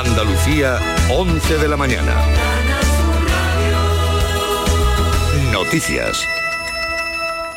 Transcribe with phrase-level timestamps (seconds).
[0.00, 0.78] Andalucía,
[1.10, 2.14] 11 de la mañana.
[5.52, 6.26] Noticias.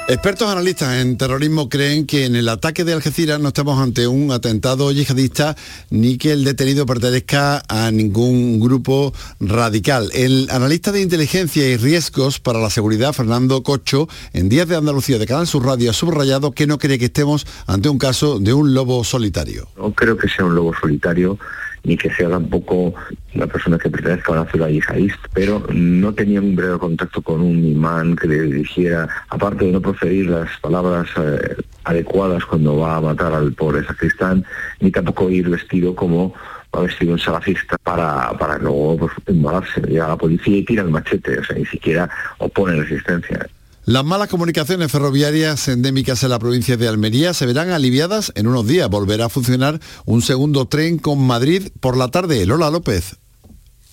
[0.09, 4.29] Expertos analistas en terrorismo creen que en el ataque de Algeciras no estamos ante un
[4.33, 5.55] atentado yihadista
[5.89, 10.09] ni que el detenido pertenezca a ningún grupo radical.
[10.13, 15.17] El analista de inteligencia y riesgos para la seguridad, Fernando Cocho, en Días de Andalucía
[15.17, 18.51] de Canal Sur Radio ha subrayado que no cree que estemos ante un caso de
[18.51, 19.69] un lobo solitario.
[19.77, 21.39] No creo que sea un lobo solitario
[21.83, 22.93] ni que sea tampoco
[23.35, 27.41] una persona que pertenezca a una ciudad yihadista, pero no tenía un breve contacto con
[27.41, 32.97] un imán que le dirigiera, aparte de no proferir las palabras eh, adecuadas cuando va
[32.97, 34.45] a matar al pobre sacristán,
[34.79, 36.33] ni tampoco ir vestido como
[36.75, 40.83] va vestido un salafista para, para luego pues, embalarse, llega a la policía y tira
[40.83, 43.47] el machete, o sea, ni siquiera opone resistencia.
[43.85, 48.65] Las malas comunicaciones ferroviarias endémicas en la provincia de Almería se verán aliviadas en unos
[48.65, 48.89] días.
[48.89, 52.45] Volverá a funcionar un segundo tren con Madrid por la tarde.
[52.45, 53.17] Lola López.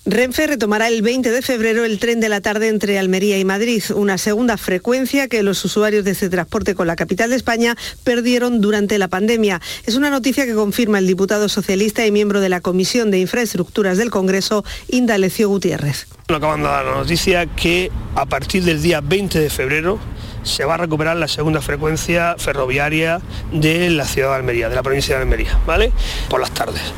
[0.05, 3.83] Renfe retomará el 20 de febrero el tren de la tarde entre Almería y Madrid,
[3.93, 8.61] una segunda frecuencia que los usuarios de este transporte con la capital de España perdieron
[8.61, 9.61] durante la pandemia.
[9.85, 13.99] Es una noticia que confirma el diputado socialista y miembro de la Comisión de Infraestructuras
[13.99, 16.07] del Congreso, Indalecio Gutiérrez.
[16.29, 19.99] Nos acaban de dar la noticia que a partir del día 20 de febrero
[20.41, 23.21] se va a recuperar la segunda frecuencia ferroviaria
[23.51, 25.91] de la ciudad de Almería, de la provincia de Almería, ¿vale?
[26.27, 26.91] Por las tardes.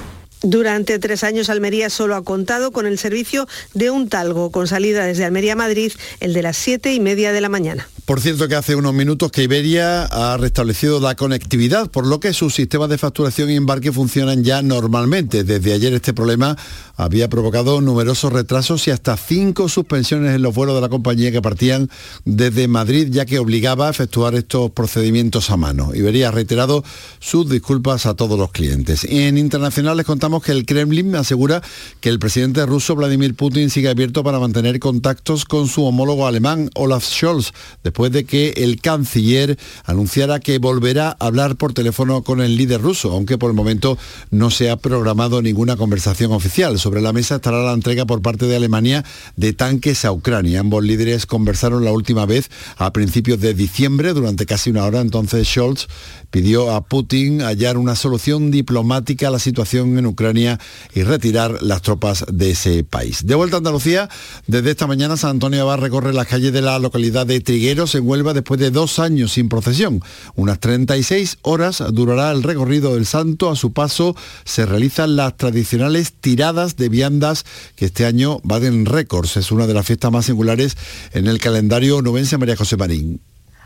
[0.44, 5.06] Durante tres años Almería solo ha contado con el servicio de un talgo con salida
[5.06, 7.88] desde Almería a Madrid, el de las siete y media de la mañana.
[8.06, 12.34] Por cierto que hace unos minutos que Iberia ha restablecido la conectividad, por lo que
[12.34, 15.46] sus sistemas de facturación y embarque funcionan ya normalmente.
[15.46, 16.58] Desde ayer este problema
[16.98, 21.42] había provocado numerosos retrasos y hasta cinco suspensiones en los vuelos de la compañía que
[21.42, 21.90] partían
[22.26, 25.96] desde Madrid, ya que obligaba a efectuar estos procedimientos a mano.
[25.96, 26.84] Iberia ha reiterado
[27.20, 29.06] sus disculpas a todos los clientes.
[29.06, 31.64] En internacional les contamos que el Kremlin asegura
[32.02, 36.70] que el presidente ruso Vladimir Putin sigue abierto para mantener contactos con su homólogo alemán
[36.76, 37.54] Olaf Scholz
[37.94, 42.82] después de que el canciller anunciara que volverá a hablar por teléfono con el líder
[42.82, 44.00] ruso, aunque por el momento
[44.32, 46.80] no se ha programado ninguna conversación oficial.
[46.80, 50.62] Sobre la mesa estará la entrega por parte de Alemania de tanques a Ucrania.
[50.62, 55.00] Ambos líderes conversaron la última vez a principios de diciembre, durante casi una hora.
[55.00, 55.88] Entonces Scholz
[56.34, 60.60] pidió a Putin hallar una solución diplomática a la situación en Ucrania
[60.96, 63.28] y retirar las tropas de ese país.
[63.28, 64.10] De vuelta a Andalucía,
[64.48, 67.94] desde esta mañana San Antonio va a recorrer las calles de la localidad de Trigueros
[67.94, 70.02] en Huelva después de dos años sin procesión.
[70.34, 73.52] Unas 36 horas durará el recorrido del santo.
[73.52, 77.46] A su paso se realizan las tradicionales tiradas de viandas
[77.76, 79.38] que este año en récords.
[79.38, 80.78] Es una de las fiestas más singulares
[81.12, 83.22] en el calendario nubense María José Marín.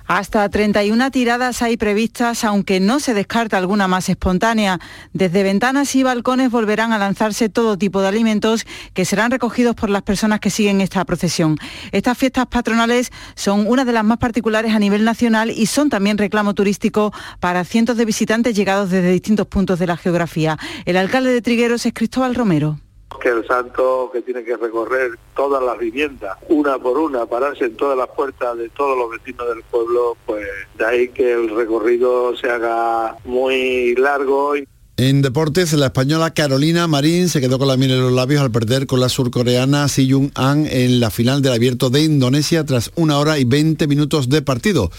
[0.08, 4.80] Hasta 31 tiradas hay previstas, aunque no se descarta alguna más espontánea.
[5.12, 9.90] Desde ventanas y balcones volverán a lanzarse todo tipo de alimentos que serán recogidos por
[9.90, 11.58] las personas que siguen esta procesión.
[11.92, 16.18] Estas fiestas patronales son una de las más particulares a nivel nacional y son también
[16.18, 20.58] reclamo turístico para cientos de visitantes llegados desde distintos puntos de la geografía.
[20.86, 22.80] El alcalde de Trigueros es Cristóbal Romero
[23.22, 27.76] que el santo que tiene que recorrer todas las viviendas, una por una, pararse en
[27.76, 30.46] todas las puertas de todos los vecinos del pueblo, pues
[30.78, 34.54] de ahí que el recorrido se haga muy largo.
[35.00, 38.52] En deportes, la española Carolina Marín se quedó con la miel en los labios al
[38.52, 42.92] perder con la surcoreana Si Jung An en la final del abierto de Indonesia tras
[42.96, 44.90] una hora y 20 minutos de partido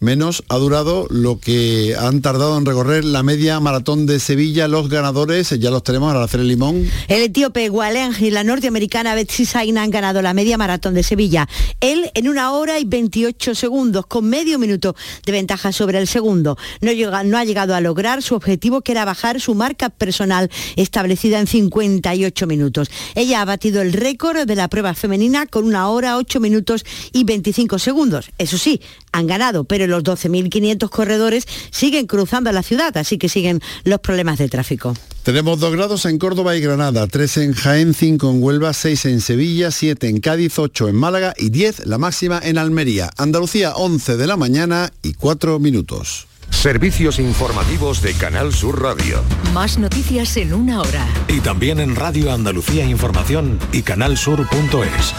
[0.00, 4.68] menos ha durado lo que han tardado en recorrer la media maratón de Sevilla.
[4.68, 6.88] Los ganadores, ya los tenemos el limón.
[7.08, 11.48] El etíope Waleng y la norteamericana Betsy Sain han ganado la media maratón de Sevilla.
[11.80, 14.94] Él en una hora y 28 segundos, con medio minuto
[15.24, 16.56] de ventaja sobre el segundo.
[16.80, 21.46] No ha llegado a lograr su objetivo, que era bajar su marca personal establecida en
[21.46, 22.90] 58 minutos.
[23.14, 27.24] Ella ha batido el récord de la prueba femenina con una hora, 8 minutos y
[27.24, 28.30] 25 segundos.
[28.38, 28.80] Eso sí,
[29.12, 34.38] han ganado, pero los 12.500 corredores siguen cruzando la ciudad, así que siguen los problemas
[34.38, 34.94] de tráfico.
[35.22, 39.20] Tenemos dos grados en Córdoba y Granada, tres en Jaén, cinco en Huelva, seis en
[39.20, 43.10] Sevilla, siete en Cádiz, ocho en Málaga y diez la máxima en Almería.
[43.18, 46.28] Andalucía, 11 de la mañana y cuatro minutos.
[46.50, 49.22] Servicios informativos de Canal Sur Radio.
[49.52, 51.06] Más noticias en una hora.
[51.28, 55.14] Y también en Radio Andalucía Información y canalsur.es.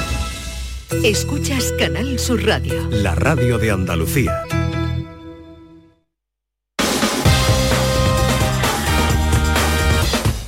[1.04, 2.90] Escuchas Canal Sur Radio.
[2.90, 4.44] La radio de Andalucía.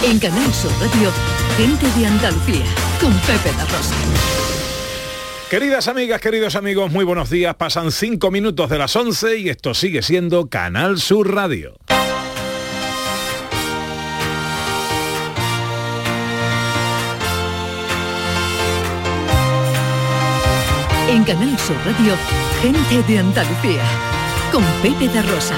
[0.03, 1.11] En Canal Sur Radio,
[1.57, 2.65] gente de Andalucía,
[2.99, 3.95] con Pepe La Rosa.
[5.47, 7.53] Queridas amigas, queridos amigos, muy buenos días.
[7.53, 11.75] Pasan 5 minutos de las 11 y esto sigue siendo Canal Sur Radio.
[21.09, 22.15] En Canal Sur Radio,
[22.63, 23.83] gente de Andalucía,
[24.51, 25.55] con Pepe de Rosa.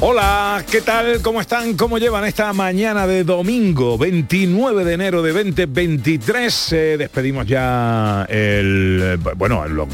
[0.00, 1.20] Hola, ¿qué tal?
[1.22, 1.74] ¿Cómo están?
[1.74, 6.72] ¿Cómo llevan esta mañana de domingo 29 de enero de 2023?
[6.72, 9.88] Eh, despedimos ya el, bueno, en lo,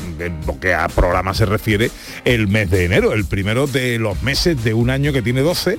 [0.60, 1.90] que a programa se refiere,
[2.24, 5.78] el mes de enero, el primero de los meses de un año que tiene 12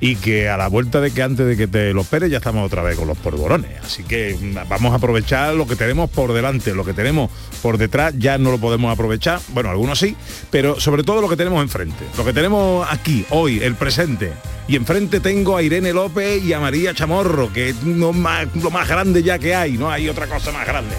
[0.00, 2.66] y que a la vuelta de que antes de que te lo esperes ya estamos
[2.66, 3.70] otra vez con los polvorones.
[3.82, 7.30] Así que mm, vamos a aprovechar lo que tenemos por delante, lo que tenemos
[7.62, 10.16] por detrás ya no lo podemos aprovechar, bueno, algunos sí,
[10.50, 14.25] pero sobre todo lo que tenemos enfrente, lo que tenemos aquí, hoy, el presente.
[14.68, 18.70] Y enfrente tengo a Irene López y a María Chamorro, que es lo más, lo
[18.70, 20.94] más grande ya que hay, no hay otra cosa más grande.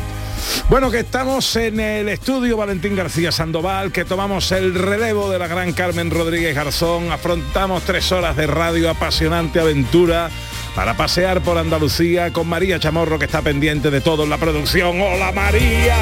[0.69, 5.47] Bueno, que estamos en el estudio Valentín García Sandoval, que tomamos el relevo de la
[5.47, 10.29] gran Carmen Rodríguez Garzón, afrontamos tres horas de radio apasionante aventura
[10.75, 15.01] para pasear por Andalucía con María Chamorro, que está pendiente de todo en la producción.
[15.01, 15.95] ¡Hola María!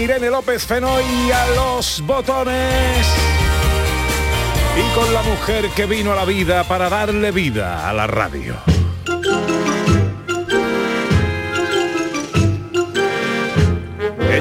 [0.00, 3.06] Irene López Fenoy a los botones.
[4.74, 8.56] Y con la mujer que vino a la vida para darle vida a la radio.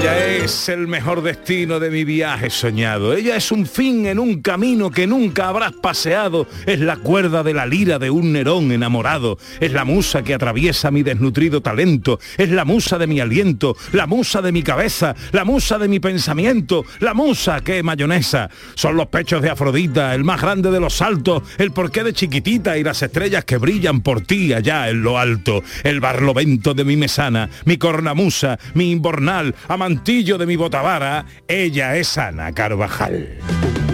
[0.09, 3.13] Ella es el mejor destino de mi viaje soñado.
[3.13, 6.47] Ella es un fin en un camino que nunca habrás paseado.
[6.65, 9.37] Es la cuerda de la lira de un Nerón enamorado.
[9.59, 12.19] Es la musa que atraviesa mi desnutrido talento.
[12.37, 15.99] Es la musa de mi aliento, la musa de mi cabeza, la musa de mi
[15.99, 18.49] pensamiento, la musa que es mayonesa.
[18.73, 22.77] Son los pechos de Afrodita, el más grande de los saltos, el porqué de chiquitita
[22.77, 25.61] y las estrellas que brillan por ti allá en lo alto.
[25.83, 29.53] El barlovento de mi mesana, mi cornamusa, mi imbornal,
[29.99, 33.37] amantillo de mi botavara, ella es Ana Carvajal.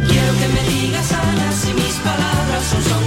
[0.07, 3.04] Quiero que me digas Ana si mis palabras son,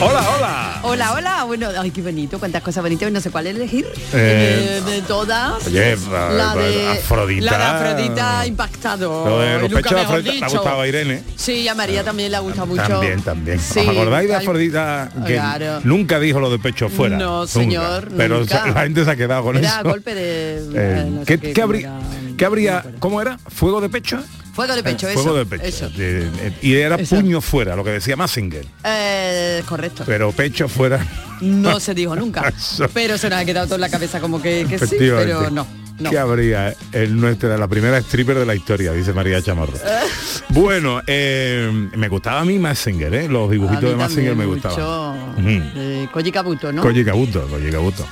[0.02, 0.80] Hola, hola.
[0.82, 1.44] Hola, hola.
[1.44, 3.10] Bueno, ay, qué bonito, cuántas cosas bonitas.
[3.12, 3.86] No sé cuál elegir.
[4.14, 5.66] Eh, de, de todas.
[5.66, 7.44] Oye, la de Afrodita.
[7.50, 9.24] La de Afrodita impactado.
[9.28, 10.86] Lo de los pechos de Afrodita dicho.
[10.86, 11.22] Irene.
[11.36, 12.82] Sí, a María también le ha gustado mucho.
[12.82, 13.60] También, también.
[13.60, 15.80] Sí, ¿Os acordáis de Afrodita que Claro.
[15.84, 17.18] nunca dijo lo de pecho fuera?
[17.18, 17.52] No, Nunca.
[17.52, 18.66] señor, Pero nunca.
[18.68, 19.82] la gente se ha quedado con Era eso.
[19.88, 20.58] golpe de.
[20.58, 22.36] Eh, eh, no sé ¿qué, qué, qué cómo habría, era.
[22.38, 23.38] qué habría- ¿Cómo era?
[23.48, 24.18] ¿Fuego de pecho?
[24.66, 25.22] Fuego de pecho, Eh, eso.
[25.22, 25.64] Fuego de pecho.
[25.64, 25.90] Eso.
[25.98, 27.16] Eh, y era Eso.
[27.16, 28.66] puño fuera, lo que decía Massinger.
[28.84, 30.04] Eh, correcto.
[30.06, 31.04] Pero pecho fuera.
[31.40, 32.52] No se dijo nunca.
[32.94, 35.66] Pero se nos ha quedado todo en la cabeza como que, que sí, pero no.
[35.98, 36.10] no.
[36.10, 39.72] ¿Qué habría en nuestra, la primera stripper de la historia, dice María Chamorro?
[40.50, 43.28] bueno, eh, me gustaba a mí Massinger, ¿eh?
[43.28, 44.78] Los dibujitos de Massinger me gustaban.
[44.78, 45.48] mucho, Ujú.
[45.76, 46.80] eh, Koji Kabuto, ¿no?
[46.82, 48.06] Koji Kabuto, Koji Kabuto.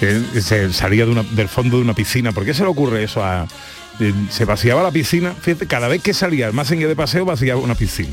[0.00, 2.32] Eh, se salía de una- del fondo de una piscina.
[2.32, 3.46] ¿Por qué se le ocurre eso a.?
[4.30, 7.74] Se vaciaba la piscina, fíjate, cada vez que salía el Massinger de paseo vaciaba una
[7.74, 8.10] piscina.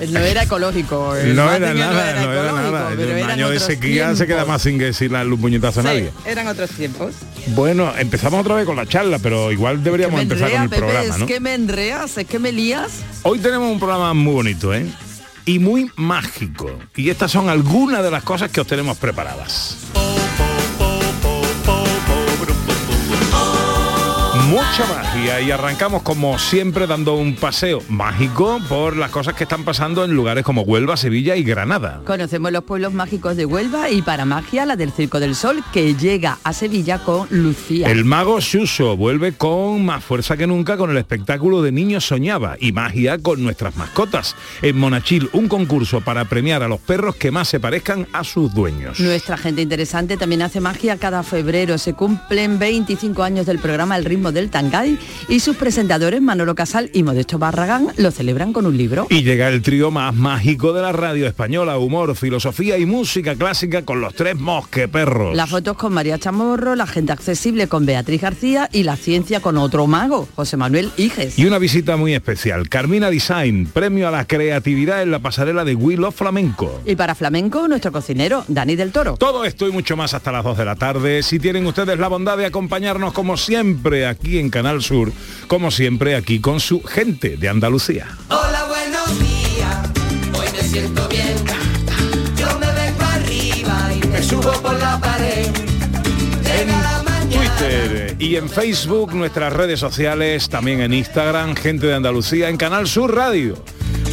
[0.00, 1.14] Eh, No era ecológico.
[1.16, 2.52] el No era nada, no era
[3.24, 4.48] un año de sequía se queda tiempos.
[4.54, 6.10] Massinger sin darle un puñetazo a Sí, nadie.
[6.26, 7.14] eran otros tiempos.
[7.48, 10.82] Bueno, empezamos otra vez con la charla, pero igual deberíamos empezar enrea, con el Pepe,
[10.82, 11.26] programa, es ¿no?
[11.26, 12.90] que me enreas, es que me lías.
[13.22, 14.84] Hoy tenemos un programa muy bonito, ¿eh?
[15.44, 16.76] Y muy mágico.
[16.96, 19.76] Y estas son algunas de las cosas que os tenemos preparadas.
[24.48, 29.64] Mucha magia y arrancamos como siempre dando un paseo mágico por las cosas que están
[29.64, 32.00] pasando en lugares como Huelva, Sevilla y Granada.
[32.06, 35.96] Conocemos los pueblos mágicos de Huelva y para magia la del Circo del Sol que
[35.96, 37.90] llega a Sevilla con Lucía.
[37.90, 42.56] El mago Suso vuelve con más fuerza que nunca con el espectáculo de Niños Soñaba
[42.60, 44.36] y magia con nuestras mascotas.
[44.62, 48.54] En Monachil, un concurso para premiar a los perros que más se parezcan a sus
[48.54, 49.00] dueños.
[49.00, 51.78] Nuestra gente interesante también hace magia cada febrero.
[51.78, 56.90] Se cumplen 25 años del programa El ritmo del Tangay y sus presentadores Manolo Casal
[56.92, 59.06] y Modesto Barragán lo celebran con un libro.
[59.10, 63.82] Y llega el trío más mágico de la radio española, humor, filosofía y música clásica
[63.82, 65.34] con los tres mosqueperros.
[65.34, 69.56] Las fotos con María Chamorro, la gente accesible con Beatriz García y la ciencia con
[69.56, 71.38] otro mago, José Manuel Iges.
[71.38, 75.74] Y una visita muy especial, Carmina Design, premio a la creatividad en la pasarela de
[75.74, 76.80] Will of Flamenco.
[76.84, 79.16] Y para flamenco, nuestro cocinero, Dani del Toro.
[79.16, 81.22] Todo esto y mucho más hasta las 2 de la tarde.
[81.22, 85.12] Si tienen ustedes la bondad de acompañarnos como siempre aquí en Canal Sur,
[85.46, 88.08] como siempre aquí con su gente de Andalucía.
[88.28, 89.76] Hola, buenos días.
[90.36, 91.36] Hoy me siento bien.
[92.36, 95.46] Yo me vengo arriba y me subo por la pared.
[96.42, 97.56] Llega la mañana.
[97.56, 102.88] Twitter y en Facebook, nuestras redes sociales, también en Instagram, gente de Andalucía, en Canal
[102.88, 103.62] Sur Radio.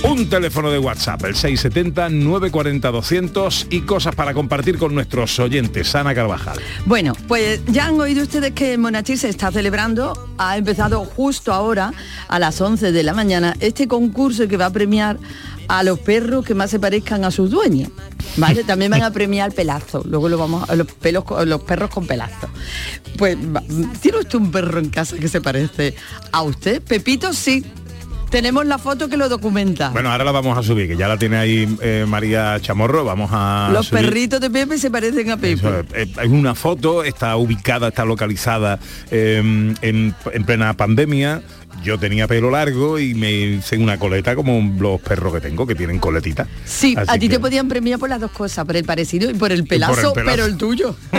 [0.04, 5.96] Un teléfono de WhatsApp, el 670-940-200 y cosas para compartir con nuestros oyentes.
[5.96, 6.60] Ana Carvajal.
[6.86, 11.94] Bueno, pues ya han oído ustedes que Monachil se está celebrando, ha empezado justo ahora,
[12.28, 15.18] a las 11 de la mañana, este concurso que va a premiar
[15.70, 17.90] a los perros que más se parezcan a sus dueños.
[18.36, 18.64] ¿Vale?
[18.66, 20.04] También van a premiar pelazo.
[20.06, 22.50] Luego lo vamos a los pelos con- los perros con pelazo.
[23.18, 23.38] Pues
[24.02, 25.96] ¿tiene usted un perro en casa que se parece
[26.32, 26.82] a usted?
[26.82, 27.64] Pepito sí.
[28.34, 29.90] Tenemos la foto que lo documenta.
[29.90, 33.06] Bueno, ahora la vamos a subir, que ya la tiene ahí eh, María Chamorro.
[33.06, 34.06] Vamos a los subir.
[34.06, 35.54] perritos de Pepe se parecen a Pepe.
[35.94, 38.80] Es, eh, hay una foto, está ubicada, está localizada
[39.12, 41.44] eh, en, en plena pandemia.
[41.84, 45.76] Yo tenía pelo largo y me hice una coleta como los perros que tengo, que
[45.76, 46.48] tienen coletita.
[46.66, 49.30] Sí, Así a ti que- te podían premiar por las dos cosas, por el parecido
[49.30, 50.14] y por el pelazo, pelazo.
[50.24, 50.96] pero el tuyo.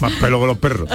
[0.00, 0.88] Más pelo que los perros.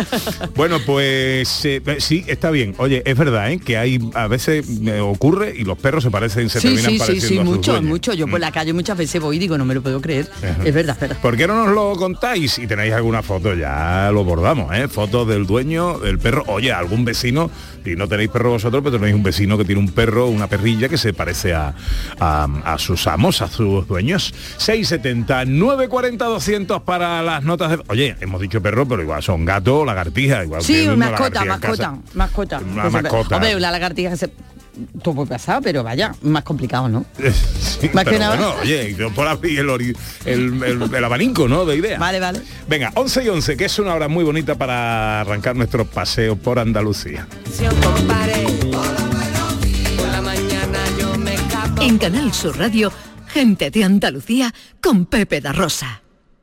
[0.56, 2.74] Bueno, pues eh, sí, está bien.
[2.78, 3.60] Oye, es verdad, ¿eh?
[3.60, 6.98] que hay a veces me ocurre y los perros se parecen, se sí, terminan sí,
[7.00, 7.90] pareciendo sí, a sus mucho, dueños.
[7.90, 8.14] mucho.
[8.14, 8.32] Yo Mm.
[8.32, 10.30] por la calle muchas veces voy y digo, no me lo puedo creer.
[10.38, 10.64] Ajá.
[10.66, 11.18] Es verdad, es verdad.
[11.22, 12.54] ¿Por qué no nos lo contáis?
[12.54, 14.88] Si tenéis alguna foto, ya lo bordamos, ¿eh?
[14.88, 16.44] Fotos del dueño, del perro.
[16.48, 17.50] Oye, algún vecino,
[17.88, 20.90] si no tenéis perro vosotros, pero tenéis un vecino que tiene un perro, una perrilla
[20.90, 21.74] que se parece a,
[22.20, 24.34] a- a sus amos, a sus dueños.
[24.58, 27.84] 670, 940, 200 para las notas de...
[27.88, 32.60] Oye, hemos dicho perro, pero igual son gato, lagartija, igual Sí, que mascota, mascota, mascota.
[32.60, 33.36] Una mascota.
[33.38, 34.30] Hombre, la lagartija se...
[35.04, 37.06] Todo puede pasar, pero vaya, más complicado, ¿no?
[37.18, 38.36] Sí, Más que pero nada.
[38.36, 41.66] bueno, oye, yo por abrir el, ori- el, el- el abanico, ¿no?
[41.66, 42.00] De ideas.
[42.00, 42.42] Vale, vale.
[42.68, 46.60] Venga, 11 y 11, que es una hora muy bonita para arrancar nuestro paseo por
[46.60, 47.28] Andalucía.
[51.82, 52.92] En Canal Sur Radio,
[53.28, 56.02] gente de Andalucía con Pepe da Rosa.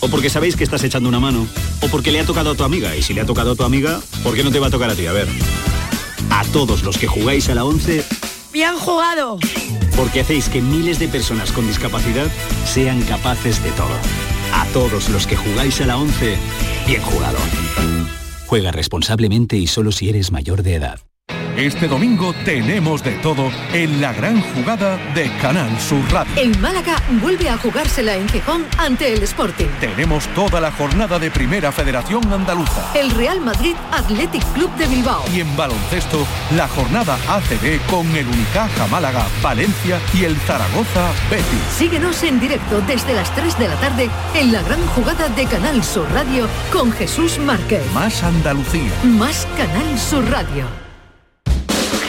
[0.00, 1.46] O porque sabéis que estás echando una mano.
[1.82, 2.96] O porque le ha tocado a tu amiga.
[2.96, 4.90] Y si le ha tocado a tu amiga, ¿por qué no te va a tocar
[4.90, 5.06] a ti?
[5.06, 5.28] A ver.
[6.30, 8.04] A todos los que jugáis a la 11,
[8.52, 9.38] ¡Bien jugado!
[9.96, 12.26] porque hacéis que miles de personas con discapacidad
[12.64, 13.92] sean capaces de todo.
[14.54, 16.36] A todos los que jugáis a la 11,
[16.86, 17.38] bien jugado.
[18.46, 21.00] Juega responsablemente y solo si eres mayor de edad.
[21.56, 26.32] Este domingo tenemos de todo en la gran jugada de Canal Sur Radio.
[26.36, 29.66] El Málaga vuelve a jugársela en Gijón ante el Sporting.
[29.80, 32.92] Tenemos toda la jornada de Primera Federación Andaluza.
[32.94, 35.24] El Real Madrid Athletic Club de Bilbao.
[35.34, 36.26] Y en baloncesto,
[36.56, 41.44] la jornada ACB con el Unicaja Málaga, Valencia y el Zaragoza Betis.
[41.76, 45.82] Síguenos en directo desde las 3 de la tarde en la gran jugada de Canal
[45.82, 47.82] Sur Radio con Jesús Márquez.
[47.92, 48.90] Más Andalucía.
[49.04, 50.79] Más Canal Sur Radio.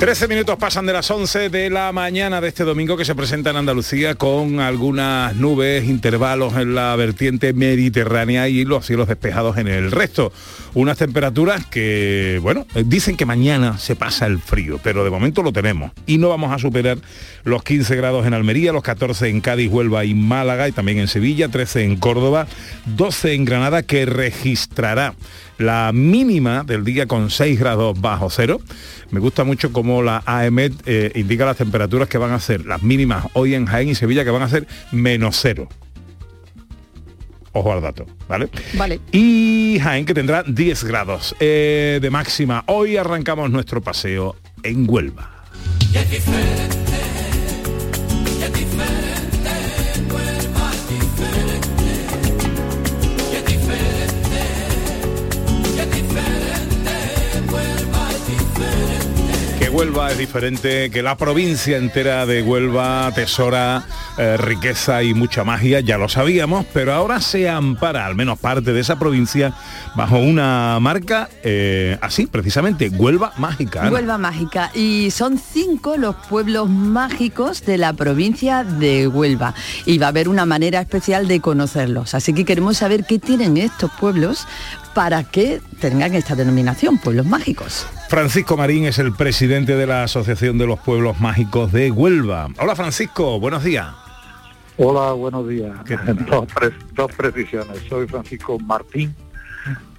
[0.00, 3.50] Trece minutos pasan de las 11 de la mañana de este domingo que se presenta
[3.50, 9.68] en Andalucía con algunas nubes, intervalos en la vertiente mediterránea y los cielos despejados en
[9.68, 10.32] el resto.
[10.72, 15.42] Unas temperaturas que, bueno, eh, dicen que mañana se pasa el frío, pero de momento
[15.42, 15.92] lo tenemos.
[16.06, 16.96] Y no vamos a superar
[17.44, 21.08] los 15 grados en Almería, los 14 en Cádiz, Huelva y Málaga y también en
[21.08, 22.46] Sevilla, 13 en Córdoba,
[22.86, 25.12] 12 en Granada que registrará
[25.60, 28.60] la mínima del día con 6 grados bajo cero.
[29.10, 32.82] Me gusta mucho cómo la AEMET eh, indica las temperaturas que van a ser las
[32.82, 35.68] mínimas hoy en Jaén y Sevilla que van a ser menos cero.
[37.52, 38.48] Ojo al dato, ¿vale?
[38.74, 39.00] Vale.
[39.10, 42.62] Y Jaén que tendrá 10 grados eh, de máxima.
[42.66, 45.30] Hoy arrancamos nuestro paseo en Huelva.
[59.80, 63.82] Huelva es diferente, que la provincia entera de Huelva atesora
[64.18, 68.74] eh, riqueza y mucha magia, ya lo sabíamos, pero ahora se ampara al menos parte
[68.74, 69.54] de esa provincia
[69.94, 73.88] bajo una marca eh, así, precisamente, Huelva Mágica.
[73.90, 74.70] Huelva Mágica.
[74.74, 79.54] Y son cinco los pueblos mágicos de la provincia de Huelva.
[79.86, 82.14] Y va a haber una manera especial de conocerlos.
[82.14, 84.46] Así que queremos saber qué tienen estos pueblos
[84.94, 87.86] para que tengan esta denominación, pueblos mágicos.
[88.08, 92.48] Francisco Marín es el presidente de la Asociación de los Pueblos Mágicos de Huelva.
[92.58, 93.86] Hola Francisco, buenos días.
[94.76, 95.72] Hola, buenos días.
[96.30, 97.78] Dos, pre- dos precisiones.
[97.88, 99.14] Soy Francisco Martín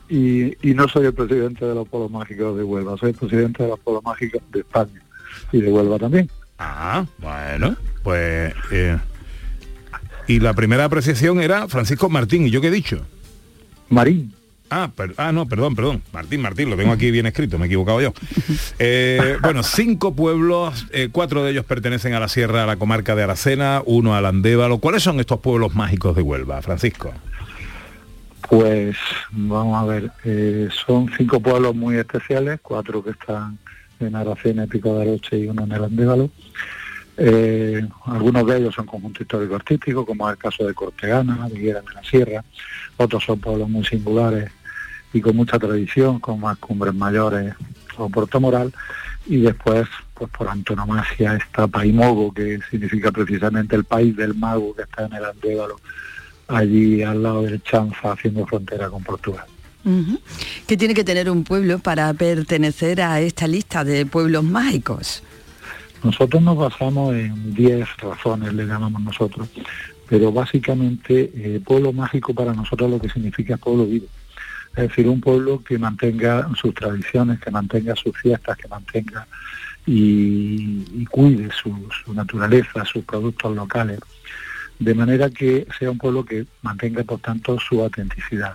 [0.09, 3.63] y, y no soy el presidente de los Polos Mágicos de Huelva, soy el presidente
[3.63, 5.01] de los Polos Mágicos de España
[5.51, 6.29] y de Huelva también.
[6.59, 8.53] Ah, bueno, pues...
[8.71, 8.97] eh,
[10.27, 13.05] y la primera apreciación era Francisco Martín, ¿y yo qué he dicho?
[13.89, 14.33] Marín.
[14.73, 16.01] Ah, per- ah, no, perdón, perdón.
[16.13, 18.13] Martín, Martín, lo tengo aquí bien escrito, me he equivocado yo.
[18.79, 23.13] Eh, bueno, cinco pueblos, eh, cuatro de ellos pertenecen a la sierra, a la comarca
[23.15, 24.79] de Aracena, uno al Andévalo.
[24.79, 27.13] ¿Cuáles son estos pueblos mágicos de Huelva, Francisco?
[28.49, 28.95] Pues
[29.31, 33.59] vamos a ver, eh, son cinco pueblos muy especiales, cuatro que están
[33.99, 36.29] en Aracena, Pico de Aroche y uno en el Andévalo.
[37.17, 41.59] Eh, algunos de ellos son conjuntos histórico artístico, como es el caso de Cortegana, de
[41.59, 42.43] Higuera de la Sierra.
[42.97, 44.49] Otros son pueblos muy singulares
[45.13, 47.53] y con mucha tradición, como más Cumbres Mayores
[47.97, 48.73] o Puerto Moral.
[49.25, 54.83] Y después, pues por antonomasia, está Paimogo, que significa precisamente el país del mago que
[54.83, 55.79] está en el Andévalo,
[56.47, 59.45] allí al lado del Chanza, haciendo frontera con Portugal.
[60.67, 65.23] ¿Qué tiene que tener un pueblo para pertenecer a esta lista de pueblos mágicos?
[66.03, 69.47] Nosotros nos basamos en 10 razones, le llamamos nosotros,
[70.07, 74.07] pero básicamente eh, pueblo mágico para nosotros lo que significa es pueblo vivo.
[74.75, 79.27] Es decir, un pueblo que mantenga sus tradiciones, que mantenga sus fiestas, que mantenga
[79.85, 81.75] y, cuide su,
[82.13, 83.99] naturaleza, sus productos locales,
[84.79, 88.53] de manera que sea un pueblo que mantenga, por tanto, su autenticidad.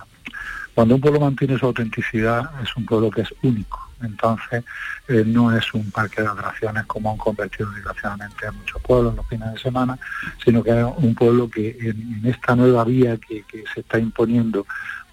[0.73, 3.83] Cuando un pueblo mantiene su autenticidad, es un pueblo que es único.
[4.01, 4.63] Entonces,
[5.07, 9.27] eh, no es un parque de atracciones como han convertido desgraciadamente a muchos pueblos los
[9.27, 9.97] fines de semana,
[10.43, 13.43] sino que es un pueblo que en, en esta nueva vía que
[13.73, 14.67] se está imponiendo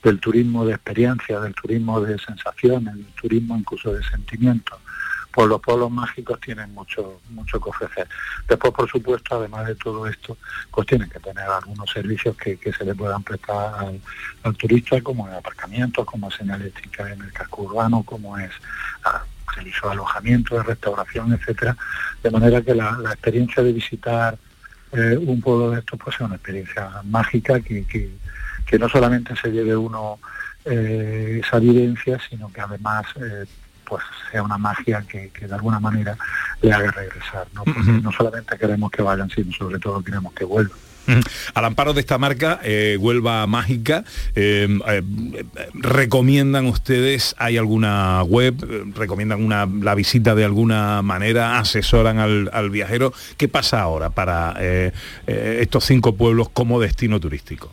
[0.04, 4.78] del turismo de experiencia, del turismo de sensaciones, del turismo incluso de sentimientos,
[5.32, 8.06] pues los pueblos mágicos tienen mucho mucho que ofrecer.
[8.46, 10.36] Después, por supuesto, además de todo esto,
[10.70, 14.00] pues tienen que tener algunos servicios que, que se le puedan prestar al,
[14.44, 18.52] al turista, como es aparcamientos, como señalética en el casco urbano, como es
[19.04, 21.76] ah, servicio de alojamiento, de restauración, etcétera,
[22.22, 24.38] de manera que la, la experiencia de visitar
[24.92, 28.16] eh, un pueblo de estos pues sea una experiencia mágica que, que,
[28.66, 30.18] que no solamente se lleve uno
[30.64, 33.44] eh, esa vivencia, sino que además eh,
[33.84, 36.16] pues sea una magia que, que de alguna manera
[36.62, 37.64] le haga regresar, ¿no?
[37.64, 40.78] Porque no solamente queremos que vayan, sino sobre todo queremos que vuelvan.
[41.54, 45.02] Al amparo de esta marca, eh, Huelva Mágica, eh, eh,
[45.74, 48.54] ¿recomiendan ustedes, hay alguna web,
[48.94, 53.12] recomiendan una, la visita de alguna manera, asesoran al, al viajero?
[53.36, 54.54] ¿Qué pasa ahora para
[55.26, 57.70] estos cinco pueblos como destino turístico?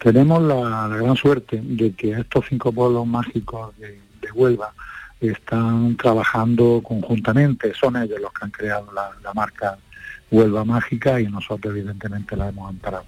[0.00, 4.72] Tenemos la, gran suerte de que estos cinco pueblos mágicos de, de Huelva
[5.20, 9.76] están trabajando conjuntamente, son ellos los que han creado la, la marca
[10.30, 13.06] Huelva Mágica y nosotros evidentemente la hemos amparado.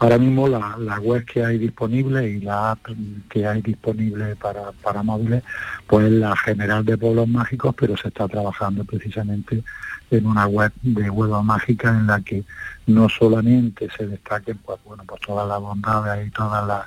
[0.00, 2.86] Ahora mismo la, web que hay disponible y la app
[3.28, 5.42] que hay disponible para, para móviles,
[5.88, 9.64] pues es la general de pueblos mágicos, pero se está trabajando precisamente
[10.10, 12.44] en una web de Huelva Mágica en la que
[12.86, 16.86] no solamente se destaquen pues bueno pues todas las bondades y todas las,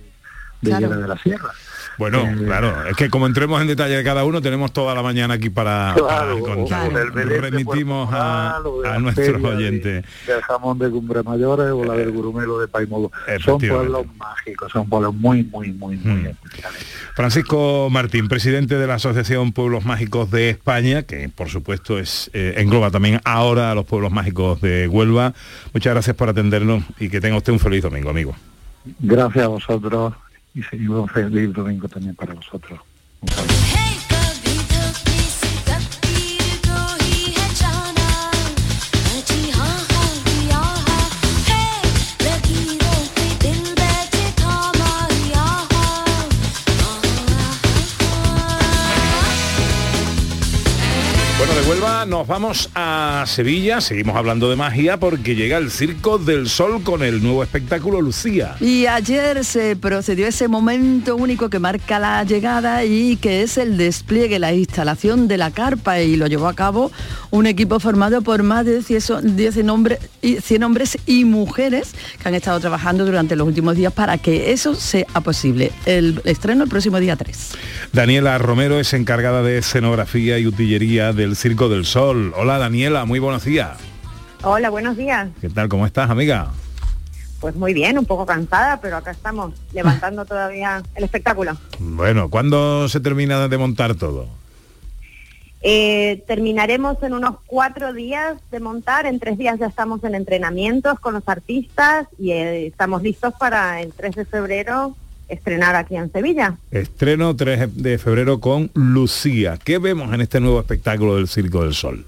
[0.60, 1.00] de Claro.
[1.00, 1.52] De la Sierra.
[1.98, 5.04] Bueno, Eh, claro, es que como entremos en detalle de cada uno, tenemos toda la
[5.04, 6.92] mañana aquí para, Claro, para contar.
[6.92, 8.60] Remitimos a,
[9.00, 10.06] nuestros oyentes.
[10.28, 13.12] del jamón de Cumbre Mayores o la del Gurumelo de Paimolo.
[13.44, 16.28] Son pueblos mágicos, son pueblos muy, muy, muy, muy Mm.
[17.16, 22.56] Francisco Martín, presidente de la Asociación Pueblos Mágicos de España, que por supuesto es eh,
[22.58, 25.34] engloba también ahora a los pueblos mágicos de Huelva.
[25.74, 28.36] Muchas gracias por atendernos y que tenga usted un feliz domingo, amigo.
[29.00, 30.14] Gracias a vosotros
[30.54, 32.80] y seguimos feliz domingo también para vosotros.
[52.08, 57.02] Nos vamos a Sevilla, seguimos hablando de magia porque llega el Circo del Sol con
[57.02, 58.58] el nuevo espectáculo Lucía.
[58.60, 63.78] Y ayer se procedió ese momento único que marca la llegada y que es el
[63.78, 66.92] despliegue, la instalación de la carpa y lo llevó a cabo
[67.34, 72.28] un equipo formado por más de 100 10 hombres y 100 hombres y mujeres que
[72.28, 75.72] han estado trabajando durante los últimos días para que eso sea posible.
[75.88, 77.56] El estreno el próximo día 3.
[77.92, 82.34] Daniela Romero es encargada de escenografía y utillería del Circo del Sol.
[82.38, 83.80] Hola Daniela, muy buenos días.
[84.44, 85.30] Hola, buenos días.
[85.42, 85.70] ¿Qué tal?
[85.70, 86.52] ¿Cómo estás, amiga?
[87.40, 91.58] Pues muy bien, un poco cansada, pero acá estamos levantando todavía el espectáculo.
[91.80, 94.43] Bueno, ¿cuándo se termina de montar todo?
[95.66, 101.00] Eh, terminaremos en unos cuatro días de montar, en tres días ya estamos en entrenamientos
[101.00, 104.94] con los artistas y eh, estamos listos para el 3 de febrero
[105.30, 106.58] estrenar aquí en Sevilla.
[106.70, 109.58] Estreno 3 de febrero con Lucía.
[109.64, 112.06] ¿Qué vemos en este nuevo espectáculo del Circo del Sol?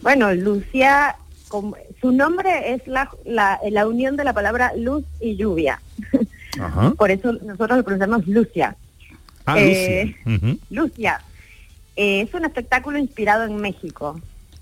[0.00, 1.16] Bueno, Lucia,
[1.48, 5.80] com- su nombre es la, la, la unión de la palabra luz y lluvia.
[6.60, 6.92] Ajá.
[6.96, 8.76] Por eso nosotros lo pronunciamos Lucia.
[9.46, 10.56] Ah, Eh, Lucía.
[10.70, 11.20] Lucia,
[11.98, 14.20] eh, es un espectáculo inspirado en México.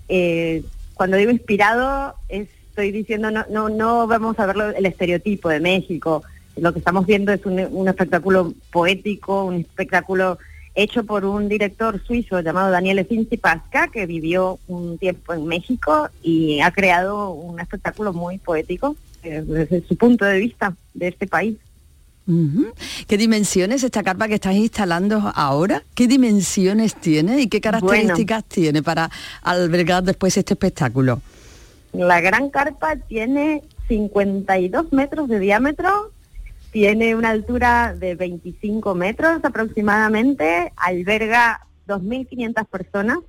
[0.09, 0.63] Eh,
[0.95, 6.23] cuando digo inspirado, estoy diciendo no, no, no vamos a ver el estereotipo de México.
[6.55, 10.39] Lo que estamos viendo es un, un espectáculo poético, un espectáculo
[10.73, 16.09] hecho por un director suizo llamado Daniel Finzi Pasca, que vivió un tiempo en México
[16.23, 21.27] y ha creado un espectáculo muy poético eh, desde su punto de vista de este
[21.27, 21.55] país.
[23.07, 25.83] ¿Qué dimensiones esta carpa que estás instalando ahora?
[25.95, 29.09] ¿Qué dimensiones tiene y qué características tiene para
[29.41, 31.21] albergar después este espectáculo?
[31.93, 36.11] La gran carpa tiene 52 metros de diámetro,
[36.71, 43.19] tiene una altura de 25 metros aproximadamente, alberga 2.500 personas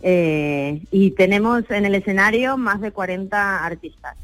[0.00, 4.16] eh, y tenemos en el escenario más de 40 artistas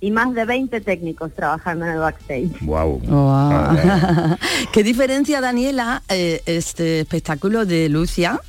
[0.00, 2.60] y más de 20 técnicos trabajando en el backstage.
[2.60, 3.00] Wow.
[3.04, 3.76] Guau.
[4.72, 8.40] ¿Qué diferencia, Daniela, eh, este espectáculo de Lucia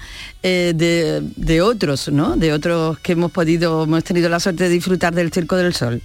[0.44, 2.36] eh, de, de otros, ¿no?
[2.36, 6.02] De otros que hemos podido, hemos tenido la suerte de disfrutar del Circo del Sol.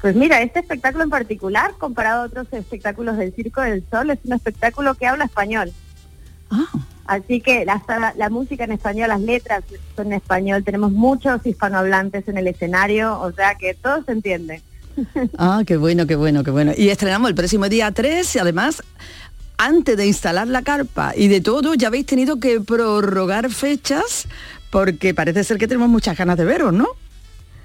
[0.00, 4.18] Pues mira, este espectáculo en particular, comparado a otros espectáculos del Circo del Sol, es
[4.24, 5.72] un espectáculo que habla español.
[7.10, 7.82] Así que la,
[8.16, 9.64] la música en español, las letras
[9.96, 14.62] son en español, tenemos muchos hispanohablantes en el escenario, o sea que todo se entiende.
[15.36, 16.72] Ah, qué bueno, qué bueno, qué bueno.
[16.76, 18.84] Y estrenamos el próximo día 3 y además,
[19.58, 24.28] antes de instalar la carpa y de todo, ya habéis tenido que prorrogar fechas
[24.70, 26.86] porque parece ser que tenemos muchas ganas de veros, ¿no?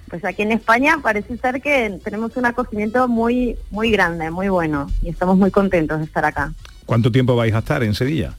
[0.10, 4.90] Pues aquí en España parece ser que tenemos un acogimiento muy, muy grande, muy bueno,
[5.04, 6.52] y estamos muy contentos de estar acá.
[6.88, 8.34] ¿Cuánto tiempo vais a estar en Sevilla?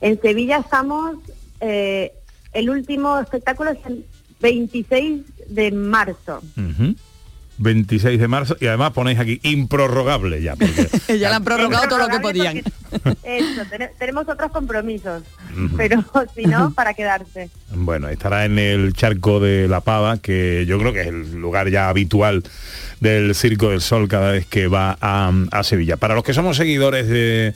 [0.00, 1.16] En Sevilla estamos,
[1.60, 2.12] eh,
[2.52, 4.04] el último espectáculo es el
[4.40, 6.42] 26 de marzo.
[6.56, 6.94] Ujú.
[7.56, 10.56] 26 de marzo y además ponéis aquí improrrogable ya.
[10.56, 12.58] porque- ya la han prorrogado todo lo que podían.
[13.22, 15.22] Eso, ten- tenemos otros compromisos,
[15.76, 16.04] pero
[16.34, 17.50] si no, para quedarse.
[17.72, 21.70] Bueno, estará en el charco de La Pava, que yo creo que es el lugar
[21.70, 22.42] ya habitual
[23.00, 25.96] del Circo del Sol cada vez que va a, a Sevilla.
[25.96, 27.54] Para los que somos seguidores de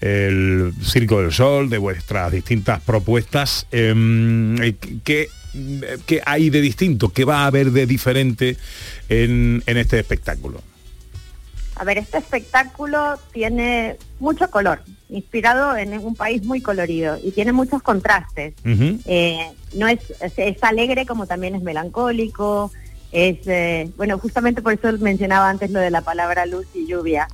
[0.00, 5.28] el Circo del Sol, de vuestras distintas propuestas, em, eh, ¿qué,
[6.06, 7.10] qué hay de distinto?
[7.10, 8.56] ¿Qué va a haber de diferente
[9.08, 10.60] en, en este espectáculo?
[11.76, 17.52] A ver, este espectáculo tiene mucho color, inspirado en un país muy colorido y tiene
[17.52, 18.54] muchos contrastes.
[18.64, 22.70] Eh, no es, es, es alegre como también es melancólico,
[23.14, 27.28] es, eh, bueno, justamente por eso mencionaba antes lo de la palabra luz y lluvia,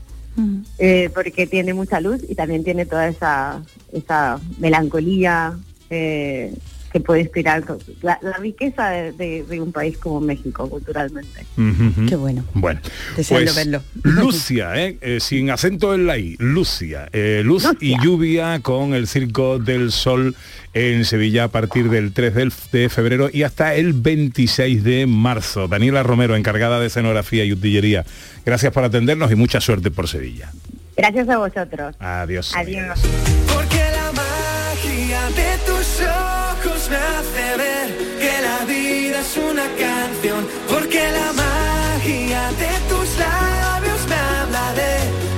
[0.78, 3.62] eh, porque tiene mucha luz y también tiene toda esa,
[3.92, 5.58] esa melancolía,
[5.90, 6.54] eh,
[6.92, 7.62] que puede inspirar
[8.03, 11.46] la, la riqueza de, de- de un país como México culturalmente.
[12.09, 12.44] Qué bueno.
[12.55, 12.81] Bueno,
[13.14, 13.83] pues, verlo.
[14.03, 14.98] Lucia, ¿eh?
[15.00, 17.09] Eh, sin acento en la I, Lucia.
[17.12, 20.35] Eh, luz y lluvia con el Circo del Sol
[20.74, 25.68] en Sevilla a partir del 3 del- de febrero y hasta el 26 de marzo.
[25.68, 28.05] Daniela Romero, encargada de escenografía y utillería.
[28.44, 30.50] Gracias por atendernos y mucha suerte por Sevilla.
[30.96, 31.94] Gracias a vosotros.
[31.98, 32.53] Adiós.
[32.55, 32.98] Adiós.
[33.55, 35.79] Porque la magia de tus ojos
[36.90, 40.46] me hace ver que la vida es una canción.
[40.68, 44.90] Porque la magia de tus labios me habla de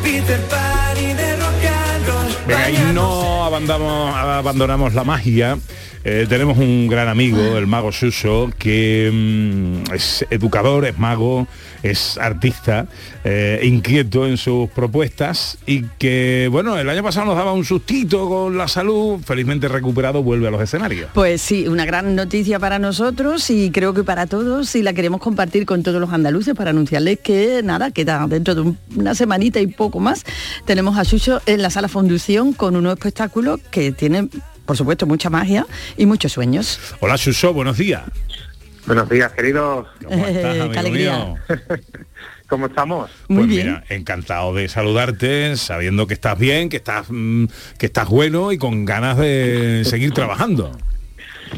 [0.02, 2.46] Peter Pan y de rock and roll.
[2.46, 5.58] Venga, y no abandonamos, abandonamos la magia.
[6.04, 11.46] Eh, tenemos un gran amigo, el mago Suso, que mm, es educador, es mago,
[11.82, 12.86] es artista,
[13.24, 18.28] eh, inquieto en sus propuestas y que, bueno, el año pasado nos daba un sustito
[18.28, 21.10] con la salud, felizmente recuperado, vuelve a los escenarios.
[21.14, 25.20] Pues sí, una gran noticia para nosotros y creo que para todos y la queremos
[25.20, 29.60] compartir con todos los andaluces para anunciarles que nada, queda dentro de un- una semanita
[29.60, 30.24] y poco más.
[30.66, 34.28] Tenemos a Sucho en la sala Fundución con un nuevo espectáculo que tiene,
[34.66, 35.66] por supuesto, mucha magia
[35.96, 36.78] y muchos sueños.
[37.00, 38.02] Hola Suso, buenos días.
[38.86, 39.86] Buenos días, queridos.
[40.04, 41.16] ¿Cómo estás, amigo qué alegría.
[41.24, 41.36] mío?
[42.48, 43.10] ¿Cómo estamos?
[43.28, 47.46] Pues mira, encantado de saludarte, sabiendo que estás bien, que estás mm,
[47.78, 50.72] que estás bueno y con ganas de seguir trabajando.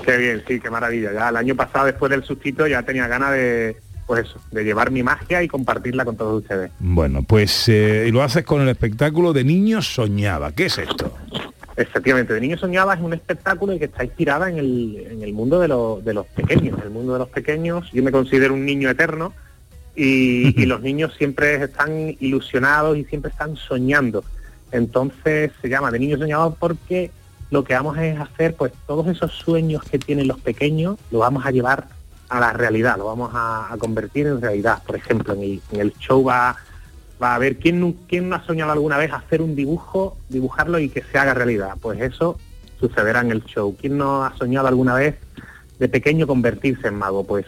[0.05, 1.13] Qué bien, sí, qué maravilla.
[1.13, 4.91] Ya el año pasado, después del sustito, ya tenía ganas de, pues eso, de llevar
[4.91, 6.71] mi magia y compartirla con todos ustedes.
[6.79, 10.53] Bueno, pues eh, y lo haces con el espectáculo de Niños Soñaba.
[10.53, 11.17] ¿Qué es esto?
[11.77, 15.59] Efectivamente, de Niño Soñaba es un espectáculo que está inspirada en el, en el mundo
[15.59, 17.91] de, lo- de los pequeños, el mundo de los pequeños.
[17.93, 19.33] Yo me considero un niño eterno
[19.97, 24.23] y, y los niños siempre están ilusionados y siempre están soñando.
[24.71, 27.11] Entonces se llama de Niño Soñaba porque
[27.51, 31.45] lo que vamos es hacer, pues todos esos sueños que tienen los pequeños, lo vamos
[31.47, 31.87] a llevar
[32.29, 34.83] a la realidad, lo vamos a, a convertir en realidad.
[34.85, 36.57] Por ejemplo, en el, en el show va
[37.25, 40.89] a ver quién, nu- quién no ha soñado alguna vez hacer un dibujo, dibujarlo y
[40.89, 41.75] que se haga realidad.
[41.81, 42.39] Pues eso
[42.81, 43.75] sucederá en el show.
[43.81, 45.15] ¿Quién no ha soñado alguna vez
[45.79, 47.25] de pequeño convertirse en mago?
[47.25, 47.47] Pues